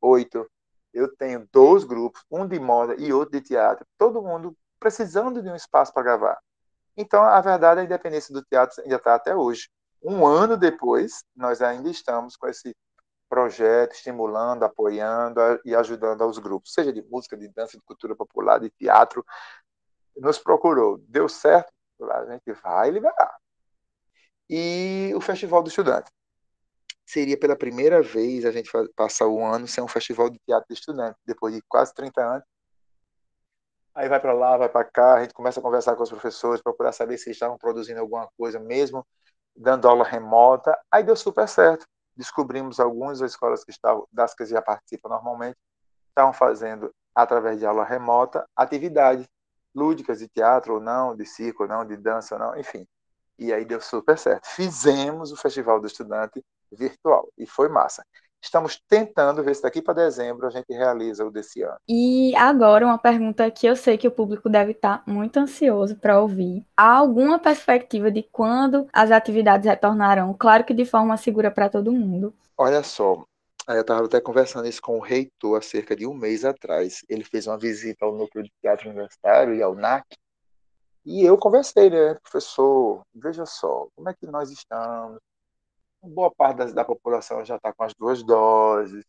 8, 0.00 0.48
eu 0.92 1.14
tenho 1.16 1.48
dois 1.52 1.84
grupos, 1.84 2.22
um 2.30 2.46
de 2.46 2.60
moda 2.60 2.94
e 2.98 3.12
outro 3.12 3.32
de 3.32 3.40
teatro. 3.40 3.86
Todo 3.96 4.22
mundo 4.22 4.56
precisando 4.78 5.42
de 5.42 5.48
um 5.48 5.56
espaço 5.56 5.92
para 5.92 6.02
gravar. 6.02 6.38
Então, 6.96 7.22
a 7.22 7.40
verdade, 7.40 7.80
a 7.80 7.84
independência 7.84 8.32
do 8.34 8.42
teatro 8.42 8.82
ainda 8.82 8.96
está 8.96 9.14
até 9.14 9.34
hoje. 9.34 9.68
Um 10.02 10.26
ano 10.26 10.56
depois, 10.56 11.24
nós 11.34 11.62
ainda 11.62 11.88
estamos 11.88 12.36
com 12.36 12.46
esse 12.48 12.76
projeto, 13.28 13.92
estimulando, 13.92 14.64
apoiando 14.64 15.40
e 15.64 15.74
ajudando 15.74 16.22
aos 16.22 16.38
grupos, 16.38 16.72
seja 16.72 16.92
de 16.92 17.02
música, 17.02 17.36
de 17.36 17.48
dança, 17.48 17.76
de 17.76 17.82
cultura 17.84 18.16
popular, 18.16 18.58
de 18.58 18.70
teatro, 18.70 19.24
nos 20.20 20.38
procurou, 20.38 20.98
deu 21.08 21.28
certo, 21.28 21.72
a 22.10 22.26
gente 22.26 22.52
vai 22.62 22.90
liberar. 22.90 23.36
E 24.48 25.12
o 25.14 25.20
Festival 25.20 25.62
do 25.62 25.68
Estudante. 25.68 26.10
Seria 27.06 27.38
pela 27.38 27.56
primeira 27.56 28.02
vez 28.02 28.44
a 28.44 28.50
gente 28.50 28.70
passar 28.94 29.26
o 29.26 29.42
ano 29.42 29.66
sem 29.66 29.82
um 29.82 29.88
festival 29.88 30.28
de 30.28 30.38
teatro 30.40 30.66
de 30.68 30.74
estudante, 30.74 31.18
depois 31.24 31.54
de 31.54 31.62
quase 31.62 31.94
30 31.94 32.20
anos. 32.22 32.44
Aí 33.94 34.08
vai 34.08 34.20
para 34.20 34.32
lá, 34.34 34.56
vai 34.58 34.68
para 34.68 34.84
cá, 34.84 35.14
a 35.14 35.22
gente 35.22 35.32
começa 35.32 35.58
a 35.58 35.62
conversar 35.62 35.96
com 35.96 36.02
os 36.02 36.10
professores, 36.10 36.62
procurar 36.62 36.92
saber 36.92 37.16
se 37.16 37.30
estavam 37.30 37.56
produzindo 37.56 38.00
alguma 38.00 38.28
coisa, 38.36 38.60
mesmo 38.60 39.06
dando 39.56 39.88
aula 39.88 40.04
remota. 40.04 40.78
Aí 40.90 41.02
deu 41.02 41.16
super 41.16 41.48
certo. 41.48 41.86
Descobrimos 42.14 42.78
algumas 42.78 43.20
das 43.20 43.32
escolas 43.32 43.64
que 43.64 43.70
estavam, 43.70 44.06
das 44.12 44.34
que 44.34 44.44
já 44.44 44.60
participam 44.60 45.08
normalmente, 45.08 45.56
estavam 46.10 46.32
fazendo 46.32 46.92
através 47.14 47.58
de 47.58 47.66
aula 47.66 47.84
remota, 47.84 48.46
atividades 48.54 49.26
lúdicas 49.78 50.18
de 50.18 50.28
teatro 50.28 50.74
ou 50.74 50.80
não, 50.80 51.16
de 51.16 51.24
circo 51.24 51.62
ou 51.62 51.68
não, 51.68 51.84
de 51.84 51.96
dança 51.96 52.34
ou 52.34 52.40
não, 52.40 52.58
enfim. 52.58 52.86
E 53.38 53.52
aí 53.52 53.64
deu 53.64 53.80
super 53.80 54.18
certo. 54.18 54.46
Fizemos 54.46 55.30
o 55.30 55.36
Festival 55.36 55.80
do 55.80 55.86
Estudante 55.86 56.44
virtual 56.72 57.28
e 57.38 57.46
foi 57.46 57.68
massa. 57.68 58.04
Estamos 58.40 58.80
tentando 58.88 59.42
ver 59.42 59.54
se 59.54 59.62
daqui 59.62 59.82
para 59.82 59.94
dezembro 59.94 60.46
a 60.46 60.50
gente 60.50 60.72
realiza 60.72 61.24
o 61.24 61.30
desse 61.30 61.62
ano. 61.62 61.76
E 61.88 62.34
agora 62.36 62.86
uma 62.86 62.98
pergunta 62.98 63.50
que 63.50 63.66
eu 63.66 63.74
sei 63.74 63.98
que 63.98 64.06
o 64.06 64.12
público 64.12 64.48
deve 64.48 64.72
estar 64.72 65.02
muito 65.06 65.38
ansioso 65.38 65.96
para 65.96 66.20
ouvir. 66.20 66.64
Há 66.76 66.96
alguma 66.96 67.38
perspectiva 67.38 68.10
de 68.10 68.22
quando 68.22 68.86
as 68.92 69.10
atividades 69.10 69.66
retornarão? 69.66 70.34
Claro 70.34 70.64
que 70.64 70.72
de 70.72 70.84
forma 70.84 71.16
segura 71.16 71.50
para 71.50 71.68
todo 71.68 71.92
mundo. 71.92 72.32
Olha 72.56 72.82
só, 72.82 73.24
eu 73.76 73.82
estava 73.82 74.04
até 74.06 74.20
conversando 74.20 74.66
isso 74.68 74.80
com 74.80 74.98
o 74.98 75.02
reitor 75.02 75.58
há 75.58 75.62
cerca 75.62 75.94
de 75.96 76.06
um 76.06 76.14
mês 76.14 76.44
atrás. 76.44 77.00
Ele 77.08 77.24
fez 77.24 77.46
uma 77.46 77.58
visita 77.58 78.04
ao 78.04 78.14
núcleo 78.14 78.44
de 78.44 78.52
teatro 78.62 78.88
universitário 78.88 79.54
e 79.54 79.62
ao 79.62 79.74
NAC. 79.74 80.06
E 81.04 81.24
eu 81.24 81.38
conversei, 81.38 81.90
né, 81.90 82.14
professor, 82.22 83.02
veja 83.14 83.46
só, 83.46 83.88
como 83.96 84.08
é 84.10 84.14
que 84.14 84.26
nós 84.26 84.50
estamos? 84.50 85.18
boa 86.02 86.30
parte 86.34 86.58
da, 86.58 86.64
da 86.66 86.84
população 86.84 87.44
já 87.44 87.56
está 87.56 87.72
com 87.72 87.84
as 87.84 87.94
duas 87.94 88.22
doses. 88.22 89.04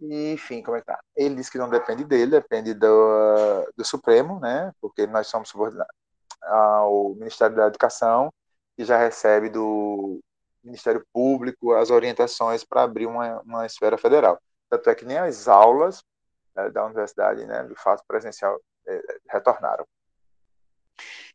E, 0.00 0.32
enfim, 0.32 0.62
como 0.62 0.76
é 0.76 0.80
que 0.80 0.86
tá? 0.86 1.00
Ele 1.16 1.36
disse 1.36 1.50
que 1.50 1.58
não 1.58 1.70
depende 1.70 2.04
dele, 2.04 2.32
depende 2.32 2.74
do, 2.74 3.72
do 3.76 3.84
Supremo, 3.84 4.38
né? 4.40 4.72
Porque 4.80 5.06
nós 5.06 5.26
somos 5.28 5.48
subordinados 5.48 5.92
ao 6.42 7.14
Ministério 7.14 7.56
da 7.56 7.66
Educação, 7.66 8.32
que 8.76 8.84
já 8.84 8.98
recebe 8.98 9.48
do 9.48 10.20
Ministério 10.66 11.06
Público 11.12 11.72
as 11.72 11.90
orientações 11.90 12.64
para 12.64 12.82
abrir 12.82 13.06
uma, 13.06 13.40
uma 13.42 13.64
esfera 13.64 13.96
federal. 13.96 14.40
Tanto 14.68 14.90
é 14.90 14.94
que 14.94 15.04
nem 15.04 15.18
as 15.18 15.48
aulas 15.48 16.02
é, 16.56 16.70
da 16.70 16.84
universidade, 16.84 17.46
né, 17.46 17.62
de 17.64 17.74
fato 17.76 18.02
presencial, 18.06 18.60
é, 18.86 19.00
retornaram. 19.30 19.86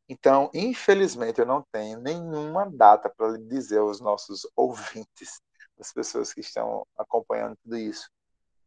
Então, 0.09 0.49
infelizmente, 0.53 1.39
eu 1.39 1.45
não 1.45 1.65
tenho 1.71 1.99
nenhuma 2.01 2.69
data 2.69 3.09
para 3.09 3.37
dizer 3.37 3.79
aos 3.79 4.01
nossos 4.01 4.45
ouvintes, 4.55 5.41
as 5.79 5.93
pessoas 5.93 6.33
que 6.33 6.41
estão 6.41 6.85
acompanhando 6.97 7.55
tudo 7.63 7.77
isso. 7.77 8.09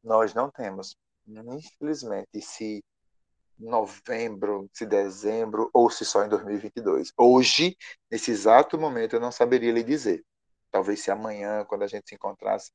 Nós 0.03 0.35
não 0.35 0.51
temos. 0.51 0.97
Infelizmente, 1.27 2.41
se 2.41 2.83
novembro, 3.59 4.69
se 4.73 4.85
dezembro, 4.85 5.71
ou 5.73 5.89
se 5.91 6.05
só 6.05 6.25
em 6.25 6.29
2022. 6.29 7.13
Hoje, 7.17 7.77
nesse 8.11 8.31
exato 8.31 8.79
momento, 8.79 9.15
eu 9.15 9.21
não 9.21 9.31
saberia 9.31 9.73
lhe 9.73 9.83
dizer. 9.83 10.25
Talvez 10.75 11.01
se 11.05 11.09
amanhã, 11.09 11.65
quando 11.69 11.85
a 11.85 11.87
gente 11.87 12.09
se 12.09 12.17
encontrasse, 12.17 12.73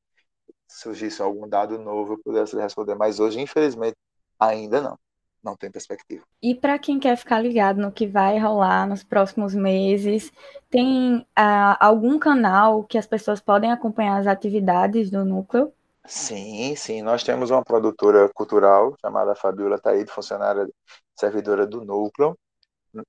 surgisse 0.66 1.22
algum 1.22 1.50
dado 1.50 1.78
novo, 1.78 2.14
eu 2.14 2.22
pudesse 2.24 2.56
responder. 2.56 2.96
Mas 2.96 3.20
hoje, 3.20 3.42
infelizmente, 3.42 3.98
ainda 4.40 4.80
não 4.80 4.98
não 5.44 5.56
tem 5.56 5.70
perspectiva. 5.70 6.24
E 6.42 6.56
para 6.56 6.80
quem 6.80 7.00
quer 7.00 7.18
ficar 7.18 7.42
ligado 7.42 7.82
no 7.82 7.92
que 7.92 8.08
vai 8.08 8.38
rolar 8.38 8.88
nos 8.88 9.04
próximos 9.04 9.54
meses, 9.54 10.32
tem 10.70 11.18
uh, 11.18 11.76
algum 11.80 12.20
canal 12.20 12.84
que 12.84 12.98
as 12.98 13.06
pessoas 13.06 13.42
podem 13.42 13.72
acompanhar 13.72 14.18
as 14.18 14.28
atividades 14.28 15.10
do 15.10 15.26
núcleo? 15.26 15.74
Sim, 16.06 16.76
sim. 16.76 17.02
Nós 17.02 17.24
temos 17.24 17.52
uma 17.52 17.64
produtora 17.64 18.30
cultural 18.34 18.96
chamada 19.02 19.36
Fabiola 19.36 19.80
Taíde, 19.80 20.12
funcionária 20.12 20.68
servidora 21.16 21.68
do 21.68 21.84
núcleo, 21.84 22.38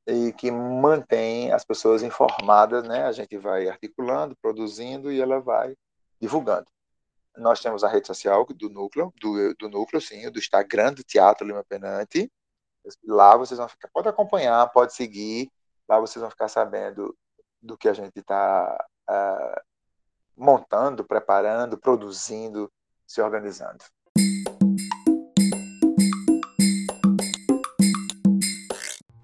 e 0.07 0.33
que 0.33 0.51
mantém 0.51 1.53
as 1.53 1.65
pessoas 1.65 2.03
informadas, 2.03 2.87
né? 2.87 3.05
A 3.05 3.13
gente 3.13 3.37
vai 3.39 3.69
articulando, 3.69 4.37
produzindo 4.41 5.11
e 5.11 5.21
ela 5.21 5.41
vai 5.41 5.77
divulgando. 6.21 6.67
Nós 7.37 7.61
temos 7.61 7.85
a 7.85 7.89
rede 7.89 8.07
social 8.07 8.45
do 8.45 8.69
núcleo, 8.69 9.13
do, 9.21 9.55
do 9.55 9.69
núcleo, 9.69 10.01
sim, 10.01 10.31
do 10.31 10.39
Instagram 10.39 10.93
do 10.93 11.03
Teatro 11.03 11.47
Lima 11.47 11.65
Penante. 11.65 12.31
Lá 13.05 13.37
vocês 13.37 13.59
vão 13.59 13.69
ficar, 13.69 13.89
pode 13.93 14.09
acompanhar, 14.09 14.67
pode 14.71 14.95
seguir. 14.95 15.51
Lá 15.89 15.99
vocês 15.99 16.21
vão 16.21 16.31
ficar 16.31 16.49
sabendo 16.49 17.17
do 17.63 17.77
que 17.77 17.89
a 17.89 17.93
gente 17.93 18.19
está 18.19 18.75
uh, 19.09 19.13
ah, 19.13 19.63
montando, 20.37 21.05
preparando, 21.05 21.79
produzindo, 21.79 22.71
se 23.07 23.21
organizando. 23.21 23.85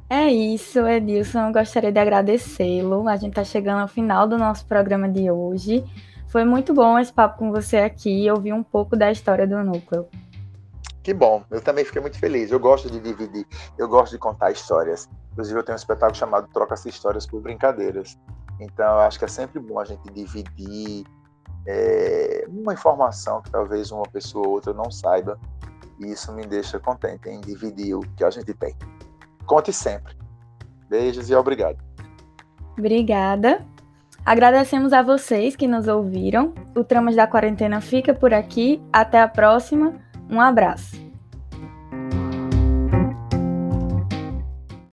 É 0.09 0.29
isso, 0.29 0.87
Edilson. 0.87 1.49
Eu 1.49 1.53
gostaria 1.53 1.91
de 1.91 1.99
agradecê-lo. 1.99 3.09
A 3.09 3.17
gente 3.17 3.31
está 3.31 3.43
chegando 3.45 3.81
ao 3.81 3.89
final 3.89 4.29
do 4.29 4.39
nosso 4.39 4.65
programa 4.67 5.09
de 5.09 5.31
hoje. 5.31 5.85
Foi 6.29 6.45
muito 6.45 6.73
bom 6.73 6.99
esse 6.99 7.13
papo 7.13 7.39
com 7.39 7.51
você 7.51 7.79
aqui 7.79 8.25
e 8.25 8.31
ouvir 8.31 8.53
um 8.53 8.63
pouco 8.63 8.97
da 8.97 9.11
história 9.11 9.47
do 9.47 9.63
núcleo. 9.65 10.07
Que 11.03 11.15
bom, 11.15 11.45
eu 11.51 11.61
também 11.61 11.85
fiquei 11.85 12.01
muito 12.01 12.19
feliz. 12.19 12.51
Eu 12.51 12.61
gosto 12.61 12.91
de 12.91 13.01
dividir, 13.01 13.47
eu 13.79 13.89
gosto 13.89 14.13
de 14.13 14.19
contar 14.19 14.51
histórias. 14.51 15.09
Inclusive, 15.33 15.59
eu 15.59 15.63
tenho 15.63 15.75
um 15.75 15.79
espetáculo 15.79 16.17
chamado 16.17 16.49
Troca-se 16.53 16.89
Histórias 16.89 17.27
por 17.27 17.41
Brincadeiras. 17.41 18.19
Então, 18.61 18.87
eu 18.87 19.01
acho 19.01 19.19
que 19.19 19.25
é 19.25 19.29
sempre 19.29 19.61
bom 19.61 19.79
a 19.79 19.85
gente 19.85 20.13
dividir 20.13 21.05
é, 21.67 22.45
uma 22.49 22.73
informação 22.75 23.41
que 23.43 23.51
talvez 23.51 23.91
uma 23.91 24.05
pessoa 24.05 24.47
ou 24.47 24.55
outra 24.55 24.73
não 24.73 24.91
saiba. 24.91 25.39
E 26.01 26.11
isso 26.11 26.33
me 26.33 26.45
deixa 26.45 26.79
contente 26.79 27.29
em 27.29 27.41
dividir 27.41 27.95
o 27.95 28.01
que 28.01 28.25
a 28.25 28.31
gente 28.31 28.53
tem. 28.55 28.75
Conte 29.47 29.73
sempre. 29.73 30.15
Beijos 30.89 31.31
e 31.31 31.35
obrigado. 31.35 31.79
Obrigada. 32.79 33.65
Agradecemos 34.25 34.93
a 34.93 35.03
vocês 35.03 35.55
que 35.55 35.67
nos 35.69 35.87
ouviram. 35.87 36.53
O 36.75 36.83
Tramas 36.83 37.15
da 37.15 37.27
Quarentena 37.27 37.81
fica 37.81 38.13
por 38.13 38.35
aqui. 38.35 38.83
Até 38.93 39.21
a 39.21 39.29
próxima. 39.29 39.95
Um 40.29 40.41
abraço. 40.41 41.06